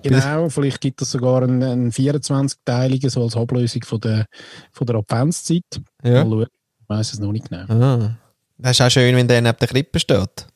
[0.03, 4.27] Genau, vielleicht gibt es sogar einen, einen 24-teiligen, so als Ablösung von der,
[4.71, 5.63] von der Adventszeit.
[6.03, 6.23] Ja.
[6.23, 6.47] Mal schauen.
[6.81, 7.65] Ich weiss es noch nicht genau.
[7.73, 8.17] Ah.
[8.59, 10.47] Das ist auch schön, wenn der neben der Krippe steht.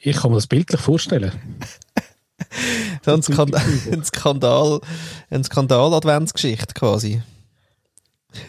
[0.00, 1.32] Ich kann mir das bildlich vorstellen.
[3.04, 3.62] So ein Skandal,
[3.92, 4.80] ein Skandal,
[5.30, 7.22] ein Skandal-Adventsgeschichte quasi.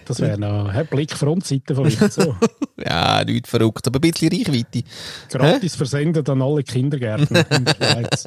[0.05, 2.35] Das wäre noch ein Blick Frontseite vielleicht so.
[2.83, 4.83] Ja, nicht verrückt, aber ein bisschen Reichweite.
[5.29, 8.25] Gratis versendet an alle Kindergärten in der Schweiz.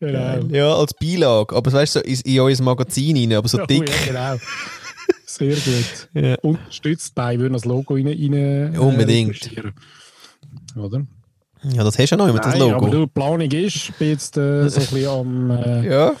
[0.00, 0.46] genau.
[0.48, 1.54] Ja, als Beilage.
[1.54, 3.88] Aber weißt du, so in, in unser Magazin rein, aber so Oh, dick.
[3.88, 4.42] ja, genau.
[5.40, 6.08] Sehr gut.
[6.14, 6.34] Ja.
[6.42, 8.32] Unterstützt bei, würden das Logo rein, rein
[8.74, 9.50] äh, Unbedingt.
[10.76, 11.06] Oder?
[11.72, 12.90] Ja, das hast du ja noch mit das Nein, aber Logo.
[12.90, 16.12] du, die Planung ist, bin jetzt äh, so ein bisschen am, äh, Ja.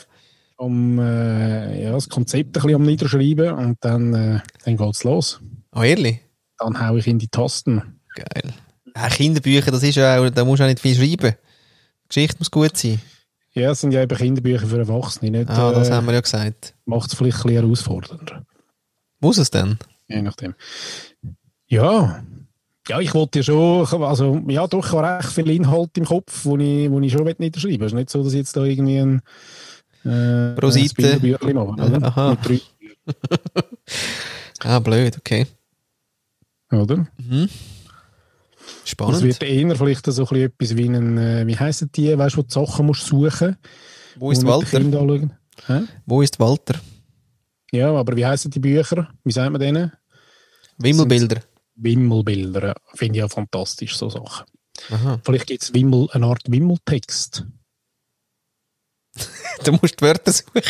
[0.58, 5.40] am äh, ja, das Konzept ein bisschen am Niederschreiben und dann, äh, dann geht's los.
[5.74, 6.20] Oh, ehrlich?
[6.58, 8.00] Dann hau ich in die Tasten.
[8.14, 8.52] Geil.
[8.96, 11.36] Ja, Kinderbücher, das ist ja auch, da musst du auch nicht viel schreiben.
[12.04, 13.00] Die Geschichte muss gut sein.
[13.52, 15.50] Ja, es sind ja eben Kinderbücher für Erwachsene, nicht?
[15.50, 16.74] Ah, das äh, haben wir ja gesagt.
[16.84, 18.44] Macht es vielleicht ein bisschen herausfordernder.
[19.20, 19.78] Muss es denn?
[20.08, 20.54] Je nachdem.
[21.68, 22.24] Ja.
[22.88, 26.44] Ja, ich wollte ja schon, also, ja, doch, ich habe recht viel Inhalt im Kopf,
[26.44, 27.86] wo ich, wo ich schon niederschreiben will.
[27.86, 29.22] Es ist nicht so, dass ich jetzt da irgendwie ein,
[30.04, 31.20] äh, Pro ein Seite.
[31.22, 32.02] Mache, oder?
[32.06, 32.36] Aha.
[34.62, 35.46] Ah, blöd, okay.
[36.70, 37.06] oder?
[38.82, 39.22] Das Spannend.
[39.22, 42.42] wird eher vielleicht so ein etwas wie ein, äh, wie heissen die, weißt du, wo
[42.42, 43.56] du die Sachen musst suchen
[44.16, 44.80] Wo ist Walter?
[46.06, 46.74] Wo ist Walter?
[47.72, 49.08] Ja, aber wie heissen die Bücher?
[49.24, 49.92] Wie sagt man denen?
[50.78, 51.42] Wimmelbilder.
[51.76, 52.68] Wimmelbilder.
[52.68, 52.74] ja.
[52.94, 54.46] Finde ich ja fantastisch, so Sachen.
[54.90, 55.20] Aha.
[55.24, 57.44] Vielleicht gibt es Wimmel, eine Art Wimmeltext.
[59.64, 60.62] Du musst Wörter suchen.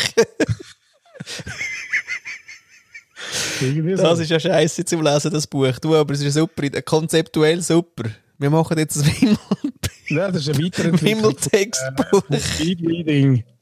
[3.95, 5.79] Das ist ja scheiße zum Lesen, das Buch.
[5.79, 8.09] Du, aber es ist super, konzeptuell super.
[8.37, 9.37] Wir machen jetzt ein Wimmel
[10.09, 11.23] Ja, das ist eine Weiterentwicklung.
[11.23, 12.29] Wimmeltextbuch.
[12.31, 13.43] Äh, Speedreading.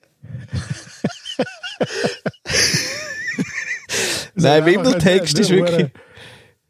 [4.42, 5.88] Nein, Wimmeltext ist wirklich...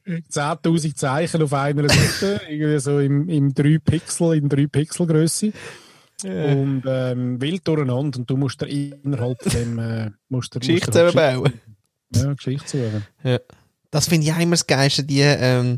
[0.08, 5.52] 10.000 Zeichen auf einer Seite, irgendwie so im, im 3 Pixel, in 3 Pixel Größe.
[6.24, 11.54] Und ähm, wild durcheinander und du musst dir innerhalb dem äh, musst dir, Geschichte zusammenbauen.
[12.12, 13.06] Geschichte- Ja, Geschichte suchen.
[13.24, 13.40] Ja.
[13.92, 15.78] Das finde ich auch immer das Geilste, die, ähm,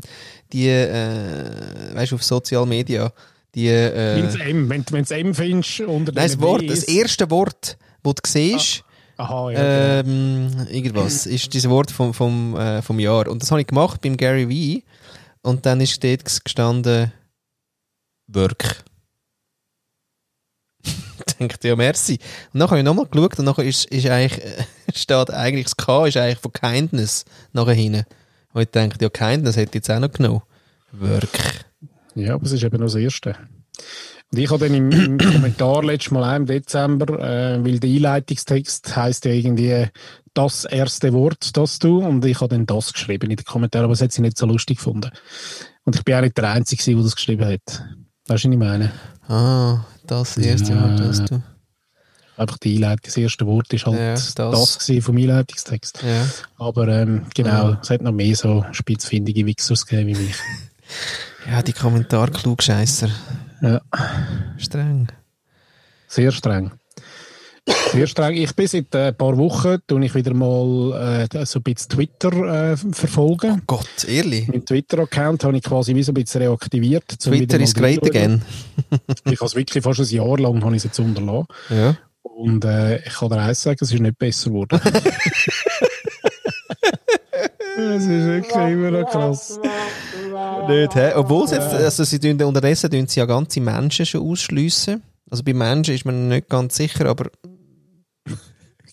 [0.52, 3.12] die äh, weißt du, auf Social Media,
[3.54, 7.30] die, äh, Wenn's M, wenn du das M findest unter nein, das Wort, das erste
[7.30, 8.84] Wort, das du siehst,
[9.16, 10.00] Aha, ja.
[10.00, 13.28] ähm, irgendwas, ist dieses Wort vom, vom, äh, vom Jahr.
[13.28, 14.84] Und das habe ich gemacht beim Gary Vee.
[15.42, 17.12] Und dann ist dort gestanden
[18.28, 18.84] Work.
[21.38, 22.18] Denkt ja, merci.
[22.52, 24.42] Und dann habe ich nochmal geschaut und nachher ist, ist eigentlich,
[24.94, 28.04] steht eigentlich, das K ist eigentlich von Kindness nachher hinten.
[28.52, 30.42] Und ich denke, ja, Kindness hätte ich jetzt auch noch genommen.
[30.92, 31.64] Work.
[32.14, 33.36] Ja, aber es ist eben noch das Erste.
[34.32, 37.90] Und ich habe dann im, im Kommentar letztes Mal auch im Dezember, äh, weil der
[37.90, 39.88] Einleitungstext heisst ja irgendwie
[40.34, 43.92] das erste Wort, das du, und ich habe dann das geschrieben in den Kommentaren, aber
[43.92, 45.10] es hat sie nicht so lustig gefunden.
[45.84, 47.84] Und ich bin auch nicht der Einzige, der das geschrieben hat.
[48.28, 48.92] Weißt du, was ich meine?
[49.28, 50.80] Ah, das erste Ja.
[50.80, 51.42] Mal, das du.
[52.38, 54.90] Einfach die Einleitung, das erste Wort ist halt Ja, das, das.
[55.04, 56.02] vom Einleitungstext.
[56.02, 56.26] Ja.
[56.56, 57.78] Aber ähm, genau, Ja.
[57.82, 60.36] es hat noch mehr so spitzfindige Wichsers gegeben wie mich.
[61.50, 63.08] Ja, die Kommentarklugscheisser.
[63.62, 63.80] Ja.
[64.58, 65.08] Streng.
[66.08, 66.72] Sehr streng.
[67.92, 68.34] Sehr streng.
[68.34, 71.90] Ich bin seit äh, ein paar Wochen, tue ich wieder mal äh, so ein bisschen
[71.90, 73.62] Twitter äh, verfolgen.
[73.66, 74.48] Gott, ehrlich.
[74.48, 77.04] Mein Twitter-Account habe ich quasi wie so ein bisschen reaktiviert.
[77.06, 78.42] Twitter wieder mal is great again.
[79.24, 81.46] Ich habe es wirklich fast ein Jahr lang habe ich es jetzt unterlassen.
[81.70, 81.96] Ja.
[82.22, 84.80] Und äh, ich kann dir eins sagen, es ist nicht besser geworden.
[87.74, 89.58] Es ist wirklich immer noch krass.
[90.68, 91.12] Nicht, hä?
[91.14, 95.02] Obwohl sie jetzt, also sie tun, unterdessen tun sie ja ganze Menschen schon ausschliessen.
[95.30, 97.30] Also bei Menschen ist man nicht ganz sicher, aber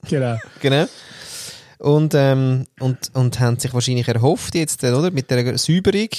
[0.08, 0.38] Genau.
[0.62, 0.86] genau.
[1.80, 5.12] Und, ähm, und, und haben sich wahrscheinlich erhofft jetzt, äh, oder?
[5.12, 6.10] Mit der Säuberung.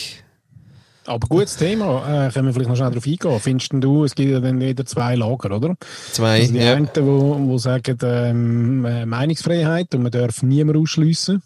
[1.07, 3.41] Aber gutes Thema, äh, können wir vielleicht noch schnell darauf eingehen.
[3.41, 5.75] Findest du, es gibt ja dann wieder zwei Lager, oder?
[6.13, 6.75] Zwei, Also die ja.
[6.75, 11.43] einen, die wo sagen, ähm, äh, Meinungsfreiheit und man darf niemanden ausschliessen.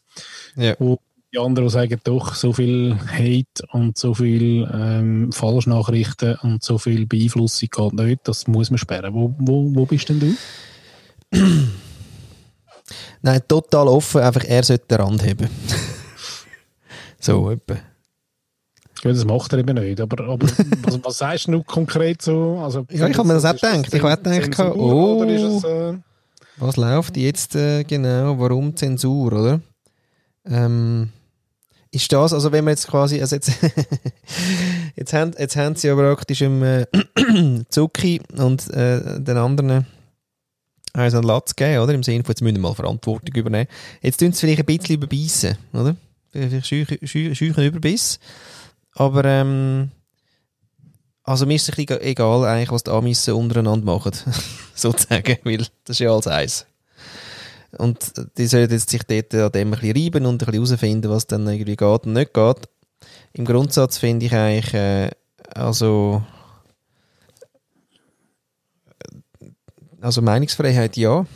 [0.57, 0.75] ja.
[0.75, 0.99] Und
[1.35, 6.79] die anderen, die sagen, doch, so viel Hate und so viel ähm, Falschnachrichten und so
[6.79, 9.13] viel Beeinflussung geht nicht, das muss man sperren.
[9.15, 10.37] Wo, wo, wo bist denn du?
[13.23, 15.49] Nein, total offen, einfach er sollte den Rand haben.
[17.19, 17.79] so, etwa.
[19.03, 20.01] Ja, das macht er eben nicht.
[20.01, 20.47] Aber, aber
[20.83, 22.61] was, was sagst du konkret so?
[22.63, 23.93] Also, Ja, ich hab mir das auch gedacht.
[23.93, 25.25] Ich hab Zensur gedacht, oh.
[25.25, 25.95] Es, äh,
[26.59, 28.39] Was läuft jetzt äh, genau?
[28.39, 29.61] Warum Zensur, oder?
[30.47, 31.11] Ähm,
[31.95, 33.53] ist das, also wenn wir jetzt quasi, also jetzt,
[34.97, 36.87] jetzt, haben, jetzt haben sie ja praktisch im äh,
[37.69, 39.87] Zucki und äh, den anderen
[40.93, 41.93] also einen Latz gegeben, oder?
[41.93, 43.69] Im Sinne von, jetzt müssen wir mal Verantwortung übernehmen.
[44.01, 45.97] Jetzt tun sie vielleicht ein bisschen überbeissen, oder?
[46.31, 48.21] Vielleicht scheuchen, scheu- scheuchen Überbiss.
[48.93, 49.91] Aber, ähm,
[51.25, 54.13] also mir ist es ein egal eigentlich, was die Amis so untereinander machen.
[54.75, 56.67] sozusagen, weil das ist ja alles eins.
[57.79, 61.11] Und die sollen jetzt sich dort an dem ein bisschen reiben und ein bisschen herausfinden,
[61.11, 62.69] was dann irgendwie geht und nicht geht.
[63.33, 65.11] Im Grundsatz finde ich eigentlich, äh,
[65.55, 66.23] also,
[70.01, 71.27] also Meinungsfreiheit ja.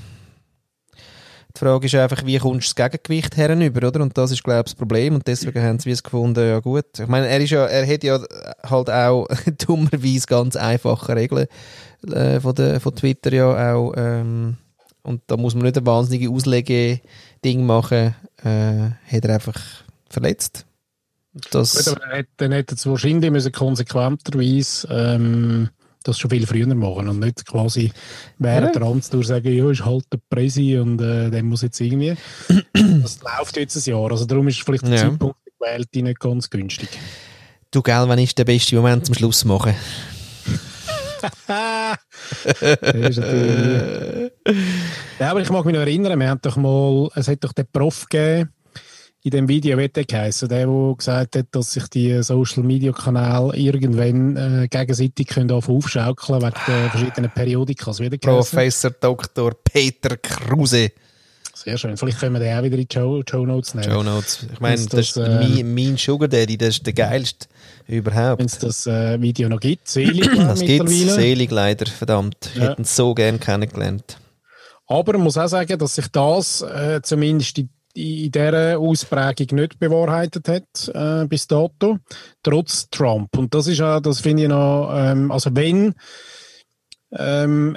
[1.58, 4.00] Die Frage ist einfach, wie kommst du das Gegengewicht herüber, oder?
[4.00, 5.16] Und das ist, glaube ich, das Problem.
[5.16, 6.86] Und deswegen haben sie es gefunden, ja gut.
[6.98, 8.20] Ich meine, er ist ja, er hat ja
[8.62, 9.26] halt auch
[9.66, 11.48] dummerweise ganz einfache Regeln
[12.06, 14.56] äh, von, der, von Twitter ja auch, ähm,
[15.08, 19.60] und da muss man nicht ein wahnsinnige Auslege-Ding machen, äh, hat er einfach
[20.08, 20.66] verletzt.
[21.50, 25.68] Das, Gut, aber dann hätte- es wahrscheinlich müssen konsequenterweise ähm,
[26.04, 27.92] das schon viel früher machen und nicht quasi
[28.38, 28.80] während Ja.
[28.80, 32.14] der Amtstour sagen, ja, ist halt der Präsi und äh, der muss jetzt irgendwie.
[32.72, 35.08] das läuft jetzt ein Jahr, also darum ist vielleicht der Ja.
[35.10, 36.88] Zeitpunkt gewählt nicht ganz günstig.
[37.70, 39.74] du, gell, wann ist der beste Moment zum Schluss machen?
[45.18, 47.66] Ja, aber ich mag mich noch erinnern, wir haben doch mal, es hat doch den
[47.72, 48.50] Prof gegeben,
[49.24, 52.92] in dem Video, wie der geheißen, der, der gesagt hat, dass sich die Social Media
[52.92, 58.00] Kanäle irgendwann äh, gegenseitig können aufschaukeln wegen der verschiedenen Periodikas.
[58.20, 59.52] Professor Dr.
[59.62, 60.92] Peter Kruse.
[61.68, 61.96] Sehr schön.
[61.98, 63.90] Vielleicht können wir den auch wieder in die Show, Show Notes nehmen.
[63.92, 64.46] Show Notes.
[64.50, 67.46] Ich meine, das, das, ist ähm, mein, Sugar Daddy, das ist der geilste
[67.86, 68.38] überhaupt.
[68.38, 69.86] Wenn es das äh, Video noch gibt.
[69.86, 71.20] Selig Das gibt's mittlerweile.
[71.20, 72.36] selig leider, verdammt.
[72.54, 72.70] Ich Ja.
[72.70, 74.16] hätte ihn so gern kennengelernt.
[74.86, 79.78] Aber man muss auch sagen, dass sich das äh, zumindest in, in dieser Ausprägung nicht
[79.78, 81.98] bewahrheitet hat äh, bis dato,
[82.42, 83.36] trotz Trump.
[83.36, 85.94] Und das ist auch, das finde ich noch, ähm, also wenn,
[87.10, 87.76] ähm,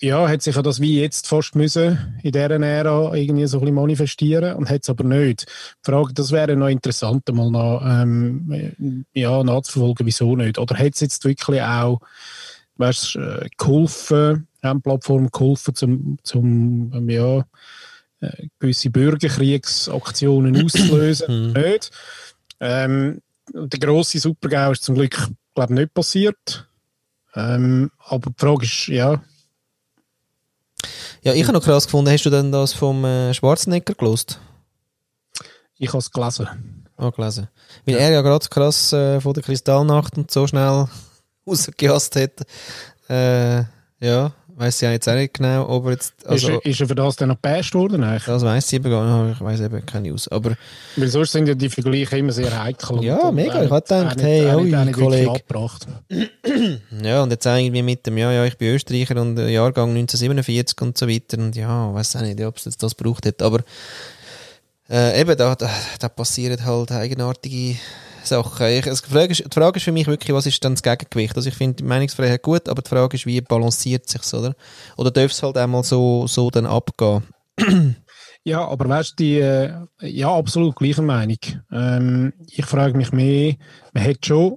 [0.00, 3.60] ja, hat sich ja das wie jetzt fast müssen in dieser Ära irgendwie so ein
[3.60, 5.46] bisschen manifestieren und hat es aber nicht.
[5.46, 10.58] Die Frage, das wäre noch interessant, mal noch, ähm, ja, nachzuverfolgen, wieso nicht.
[10.58, 12.00] Oder hat es jetzt wirklich auch
[12.76, 17.44] weißt, äh, geholfen, haben Plattformen geholfen, zum, zum ähm, ja,
[18.20, 21.52] äh, gewisse Bürgerkriegsaktionen auszulösen.
[21.52, 21.90] nicht.
[22.60, 23.20] Ähm,
[23.52, 26.68] der grosse Supergau ist zum Glück, glaube nicht passiert.
[27.34, 29.22] Ähm, aber die Frage ist, ja,
[31.22, 34.40] Ja, ich habe noch krass gefunden, hast du denn das vom äh, Schwarzenegger gelost?
[35.78, 36.84] ich habe es gelesen.
[36.96, 37.48] Ah, gelesen.
[37.86, 40.86] Weil er ja gerade krass äh, von der Kristallnacht und so schnell
[41.46, 42.42] rausgejasst hat.
[43.08, 43.64] Äh,
[44.00, 44.32] ja,
[44.62, 46.14] weiss ich ja jetzt auch nicht genau, ob er jetzt.
[46.26, 48.02] Also, ist, er, ist er für das dann noch gebasht worden?
[48.04, 48.24] Eigentlich?
[48.24, 50.28] das weiss ich eben gar nicht, ich weiss eben keine News.
[50.28, 50.52] Aber
[50.96, 53.02] Weil sonst sind ja die Vergleiche immer sehr heikel.
[53.02, 53.62] Ja, mega.
[53.64, 55.30] Ich hab nicht- gedacht, hey, wirklich Kollege.
[55.30, 55.86] abgebracht.
[57.02, 60.80] ja, und jetzt irgendwie mit dem, ja, ja, ich bin Österreicher und äh, Jahrgang 1947
[60.80, 61.38] und so weiter.
[61.38, 63.42] Und ja, weiß auch nicht, ob es jetzt das gebraucht hat.
[63.42, 63.60] Aber
[64.90, 67.76] äh, eben, da, da, da passieren halt eigenartige
[68.24, 68.66] Sachen.
[68.68, 70.82] Ich, also die, Frage ist, die Frage ist für mich wirklich, was ist dann das
[70.82, 71.36] Gegengewicht?
[71.36, 74.54] Also ich finde die Meinungsfreiheit gut, aber die Frage ist, wie balanciert sich's, oder?
[74.96, 77.22] Oder darf es halt einmal so, so dann abgehen?
[78.44, 79.70] Ja, aber weißt du, die, äh,
[80.00, 81.38] ja, absolut gleicher Meinung.
[81.70, 83.54] Ähm, ich frage mich mehr,
[83.94, 84.56] man hat schon,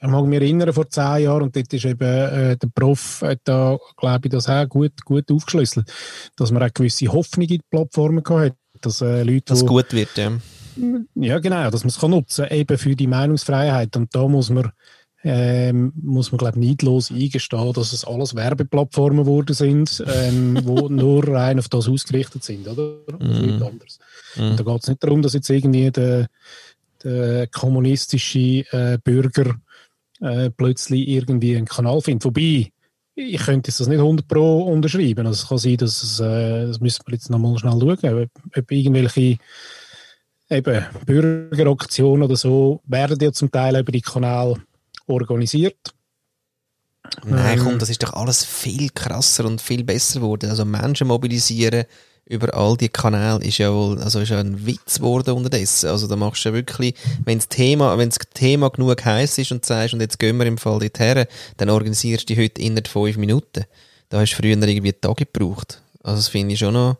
[0.00, 3.40] ich mag mich erinnern, vor zehn Jahren, und dort ist eben äh, der Prof, hat
[3.42, 5.92] da, glaube ich, das auch gut, gut aufgeschlüsselt,
[6.36, 9.64] dass man auch gewisse Hoffnung in die Plattformen gehabt hat, dass äh, Leute, Dass es
[9.64, 10.30] wo- gut wird, ja.
[11.14, 13.96] Ja, genau, dass man es kann nutzen eben für die Meinungsfreiheit.
[13.96, 14.72] Und da muss man,
[15.24, 21.26] ähm, muss man glaube neidlos eingestehen, dass es alles Werbeplattformen geworden sind, ähm, wo nur
[21.26, 22.98] rein auf das ausgerichtet sind, oder?
[23.18, 23.98] Nichts anderes.
[24.36, 26.28] Und da geht es nicht darum, dass jetzt irgendwie der,
[27.02, 29.56] der kommunistische äh, Bürger
[30.20, 32.24] äh, plötzlich irgendwie einen Kanal findet.
[32.24, 32.70] Wobei,
[33.14, 35.26] ich könnte das nicht 100 Pro unterschreiben.
[35.26, 38.58] Also es kann sein, dass es, äh, das müssen wir jetzt nochmal schnell schauen, ob,
[38.58, 39.38] ob irgendwelche
[40.50, 44.56] eben Bürgeraktionen oder so werden ja zum Teil über die Kanäle
[45.06, 45.94] organisiert.
[47.24, 47.64] Nein, Ähm.
[47.64, 50.50] komm, das ist doch alles viel krasser und viel besser geworden.
[50.50, 51.84] Also Menschen mobilisieren
[52.28, 55.88] über all die Kanäle ist ja wohl, also ist ja ein Witz geworden unterdessen.
[55.88, 56.94] Also da machst du ja wirklich,
[57.24, 60.46] wenn das Thema, wenn das Thema genug heiß ist und sagst, und jetzt gehen wir
[60.46, 61.26] im Fall dorthin,
[61.56, 63.64] dann organisierst du die heute innerhalb fünf Minuten.
[64.08, 65.80] Da hast du früher irgendwie Tage gebraucht.
[66.02, 66.96] Also das finde ich schon noch,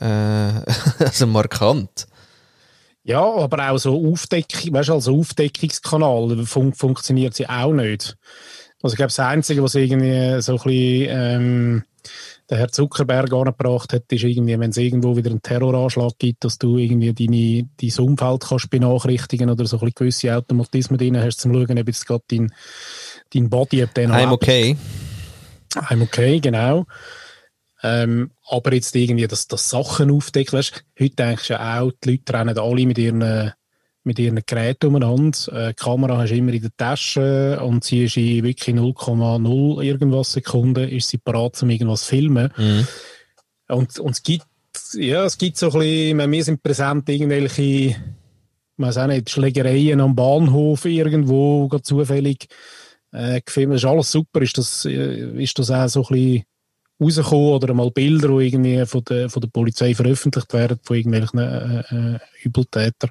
[0.00, 0.04] äh,
[0.98, 2.06] also markant.
[3.06, 8.16] Ja, aber auch so Aufdeckung, weißt du, als Aufdeckungskanal fun funktioniert sie auch nicht.
[8.82, 11.82] Also ich glaube, das Einzige, was irgendwie so ein bisschen ähm,
[12.50, 16.58] der Herr Zuckerberg angebracht hat, ist irgendwie, wenn es irgendwo wieder einen Terroranschlag gibt, dass
[16.58, 21.38] du irgendwie deine, dein Umfeld kannst benachrichtigen oder so ein bisschen gewisse Automatismen drin hast,
[21.38, 22.52] zum schauen, ob jetzt gerade dein,
[23.32, 24.76] dein Body, ob der noch I'm okay.
[25.76, 26.86] I'm okay, genau.
[27.82, 32.12] Ähm, aber jetzt irgendwie, dass das Sachen aufdeckt, weißt, heute denkst du ja auch, die
[32.12, 33.52] Leute rennen alle mit ihren,
[34.02, 35.38] mit ihren Geräten umeinander.
[35.52, 39.82] Äh, die Kamera hast du immer in der Tasche und sie ist in wirklich 0,0
[39.82, 42.52] irgendwas Sekunden ist sie parat, um irgendwas zu filmen.
[42.56, 42.86] Mhm.
[43.68, 44.46] Und, und es gibt,
[44.94, 47.96] ja, es gibt so ein bisschen, wir sind präsent irgendwelche,
[48.76, 52.46] weiß auch nicht, Schlägereien am Bahnhof irgendwo, zufällig
[53.12, 53.74] äh, gefilmt.
[53.74, 54.40] Das ist alles super.
[54.40, 56.44] Ist das, äh, ist das auch so ein bisschen
[57.00, 61.38] rausgekommen oder mal Bilder, die irgendwie von der, von der Polizei veröffentlicht werden, von irgendwelchen
[61.38, 63.10] äh, äh, Übeltätern.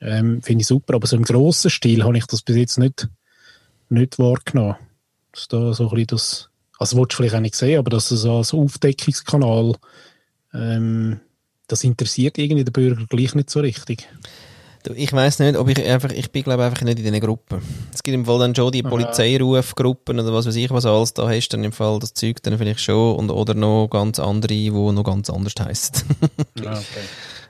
[0.00, 0.94] Ähm, Finde ich super.
[0.94, 3.08] Aber so im grossen Stil habe ich das bis jetzt nicht,
[3.88, 4.76] nicht wahrgenommen.
[5.32, 8.24] Dass da so ein bisschen das, also willst vielleicht auch nicht sehen, aber dass es
[8.24, 9.74] als Aufdeckungskanal,
[10.52, 11.20] ähm,
[11.66, 14.08] das interessiert irgendwie den Bürger gleich nicht so richtig.
[14.94, 17.60] Ich weiß nicht, ob ich einfach, ich bin glaube einfach nicht in diesen Gruppen.
[17.92, 21.28] Es gibt im Fall dann schon die Polizeirufgruppen oder was weiß ich, was alles da
[21.28, 24.70] hast, dann im Fall das Zeug dann vielleicht schon und oder noch ganz andere, die
[24.70, 26.04] noch ganz anders heissen.
[26.62, 26.82] Ja, okay.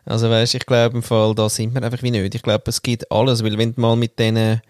[0.05, 2.35] Also weißt, ich glaube im Fall, da sind wir einfach wie nicht.
[2.35, 4.61] Ich glaube, es gibt alles, weil wenn du mal mit denen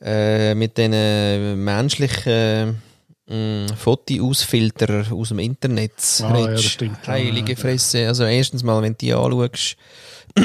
[0.00, 2.80] äh, mit den menschlichen
[3.28, 5.92] äh, Fotoausfilter aus dem Internet
[6.22, 7.58] Ah, redest, ja, heilige ja.
[7.58, 8.06] Fresse.
[8.06, 9.76] Also erstens mal, wenn du die anschaust,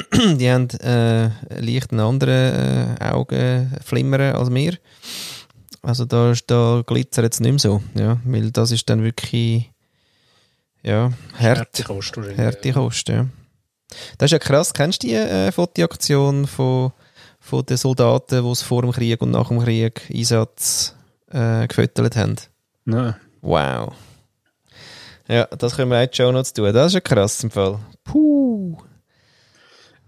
[0.38, 1.30] die haben äh,
[1.60, 4.78] leicht einen anderen äh, Augenflimmern als wir.
[5.82, 9.70] Also da, ist- da glitzert es nicht mehr so, ja, weil das ist dann wirklich
[10.82, 11.58] ja, hart.
[11.58, 12.38] Härtekost wahrscheinlich.
[12.38, 13.28] Härtekost, ja.
[14.18, 14.74] Das ist ja krass.
[14.74, 16.92] Kennst du die äh, Fotoaktion von,
[17.40, 20.96] von den Soldaten, die es vor dem Krieg und nach dem Krieg Einsatz
[21.32, 22.36] äh, gefüttert haben?
[22.86, 23.16] Nein.
[23.42, 23.94] Wow.
[25.28, 26.74] Ja, das können wir auch die Show Notes tun.
[26.74, 27.80] Das ist ja krass im Fall.
[28.04, 28.78] Puh.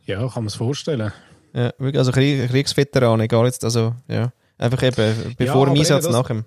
[0.06, 1.12] Ja, kann man es vorstellen.
[1.54, 4.32] Ja, also Krieg, Kriegsveteran, egal jetzt, also, ja.
[4.58, 6.46] Einfach eben, bevor aber dem Einsatz, nach dem.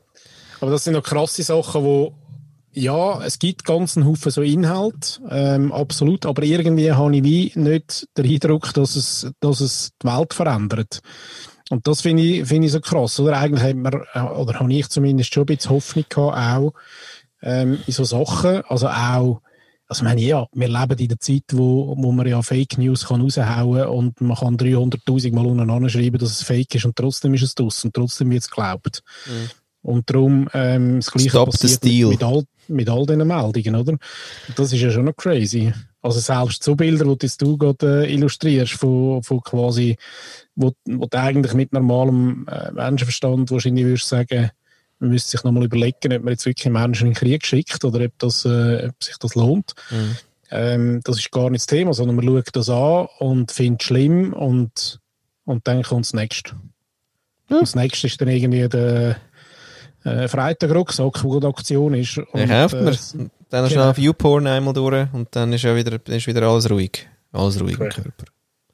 [0.60, 2.14] Aber das sind noch krasse Sachen, wo
[2.72, 7.52] ja, es gibt ganz einen Haufen so Inhalt, ähm, absolut, aber irgendwie habe ich wie
[7.54, 11.00] nicht den Eindruck, dass es, dass es die Welt verändert.
[11.70, 13.38] Und das finde ich, finde ich so krass, oder?
[13.38, 16.72] Eigentlich hat man, äh, oder habe ich zumindest schon ein bisschen Hoffnung gehabt, auch,
[17.42, 19.42] ähm, in so Sachen, also auch,
[19.88, 23.06] also ich meine, ja, wir leben in der Zeit, wo, wo man ja Fake News
[23.06, 27.32] kann raushauen und man kann 300'000 Mal untereinander schreiben, dass es Fake ist und trotzdem
[27.32, 29.02] ist es draus und trotzdem wird es geglaubt.
[29.80, 33.96] Und darum ähm, das Gleiche Stop passiert mit, all, mit all diesen Meldungen, oder?
[34.56, 35.72] Das ist ja schon noch crazy.
[36.02, 39.96] Also selbst so Bilder, die jetzt du gerade äh, illustrierst, von, von quasi,
[40.54, 44.50] wo, wo du eigentlich mit normalem äh, Menschenverstand wahrscheinlich würdest sagen,
[45.00, 48.04] man müsste sich nochmal überlegen, ob man jetzt wirklich Menschen in den Krieg schickt oder
[48.04, 49.74] ob, das, äh, ob sich das lohnt.
[50.50, 53.86] Ähm, das ist gar nicht das Thema, sondern man schaut das an und findet es
[53.86, 54.98] schlimm und,
[55.44, 56.52] und dann kommt das Nächste.
[57.50, 59.16] Und das Nächste ist dann irgendwie der
[60.04, 62.18] äh, Freitag-Rucksack, wo die Aktion ist.
[62.18, 62.92] Und, Ja, kauft äh, man.
[62.94, 63.16] s-
[63.50, 63.86] Dann ist genau.
[63.88, 67.06] noch Viewporn einmal durch und dann ist ja wieder, ist wieder alles ruhig.
[67.32, 68.02] Alles ruhig im Okay.
[68.02, 68.24] Körper.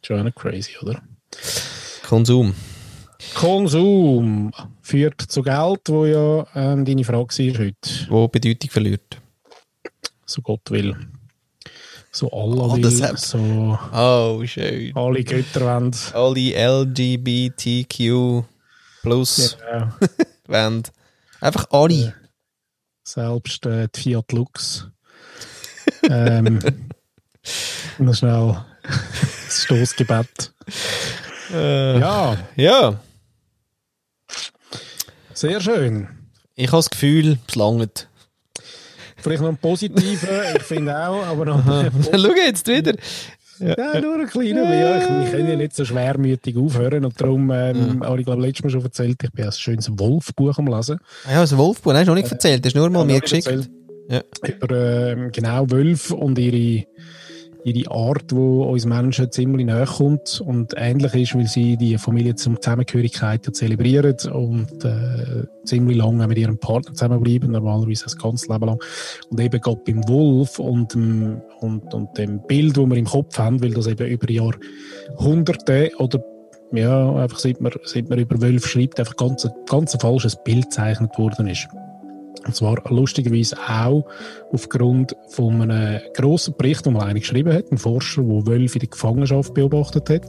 [0.02, 1.02] Schon crazy, oder?
[2.06, 2.54] Konsum.
[3.34, 4.52] Konsum
[4.82, 7.76] führt zu Geld, wo ja ähm, deine Frage war heute.
[8.08, 9.18] Wo Bedeutung verliert.
[10.26, 10.94] So Gott will.
[12.12, 13.02] So Allah Oh, will.
[13.02, 14.92] hat- So Oh, schön.
[14.96, 15.94] alle Götter wollen.
[16.12, 18.44] Alle LGBTQ
[19.02, 19.88] plus Genau.
[20.46, 20.82] wollen.
[21.40, 22.14] Einfach alle.
[23.02, 24.88] Selbst äh, die Fiat Lux.
[26.08, 26.60] ähm,
[27.98, 30.52] noch schnell das Stoßgebet.
[31.52, 33.00] Äh, Ja, ja.
[35.35, 36.09] Sehr schön.
[36.55, 38.09] Ich habe das Gefühl, es langt.
[39.16, 41.64] Vielleicht noch ein positiver, ich finde auch, aber noch
[42.12, 42.95] Schau jetzt wieder.
[43.59, 44.74] Ja, nur ein kleiner.
[44.74, 47.05] Ja, ich, wir können ja nicht so schwermütig aufhören.
[47.05, 50.59] Und darum ähm, habe ich, glaube letztes Mal schon erzählt, ich bin ein schönes Wolfbuch
[50.59, 50.99] am Lesen.
[51.26, 53.20] Ah ja, das Wolfbuch, hast du noch nicht erzählt, das du nur mal Ja, mir
[53.20, 53.70] geschickt.
[54.09, 54.22] Ja.
[54.61, 56.87] Über ähm, genau Wölfe und ihre,
[57.64, 62.34] ihre Art, die uns Menschen ziemlich nahe kommt und ähnlich ist, weil sie die Familie
[62.34, 68.66] zum Zusammengehörigkeit zelebrieren und äh, ziemlich lange mit ihrem Partner zusammenbleiben, normalerweise das ganze Leben
[68.66, 68.78] lang.
[69.30, 73.38] Und eben gerade beim Wolf und, dem- und, und dem Bild, das wir im Kopf
[73.38, 76.22] haben, weil das eben über Jahrhunderte oder
[76.72, 80.64] ja, einfach seit man, seit man über Wölfe schreibt, einfach ganz, ganz ein falsches Bild
[80.64, 81.68] gezeichnet worden ist.
[82.47, 84.05] Und zwar lustigerweise auch
[84.53, 88.80] aufgrund von einem grossen Bericht, den mal einer geschrieben hat, ein Forscher, der Wölfe in
[88.80, 90.22] der Gefangenschaft beobachtet hat,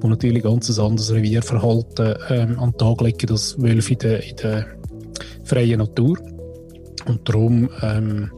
[0.00, 4.28] wo natürlich ganz ein anderes Revierverhalten ähm, an den Tag legen als Wölfe in der,
[4.28, 4.66] in der
[5.44, 6.18] freien Natur.
[7.06, 8.30] Und darum ähm,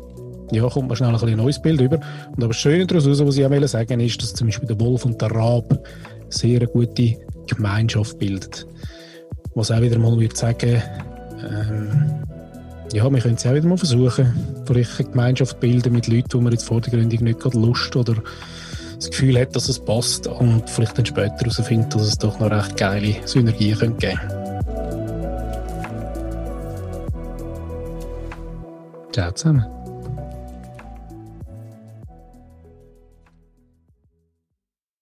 [0.52, 1.96] ja, kommt man schnell ein, ein neues Bild über.
[1.96, 4.78] Und aber das Schöne daraus, was ich auch will sagen ist, dass zum Beispiel der
[4.80, 5.78] Wolf und der Rab
[6.28, 7.16] sehr eine gute
[7.46, 8.66] Gemeinschaft bildet.
[9.54, 10.82] Was auch wieder mal würde sagen,
[11.42, 12.22] ähm,
[12.92, 14.32] ja, wir können es auch wieder mal versuchen,
[14.66, 18.16] vielleicht eine Gemeinschaft bilden mit Leuten, wo man jetzt vordergründig nicht gerade Lust oder
[18.96, 22.50] das Gefühl hat, dass es passt und vielleicht dann später herausfindet, dass es doch noch
[22.50, 24.20] recht geile Synergien könnte geben
[29.12, 29.75] Ciao zusammen.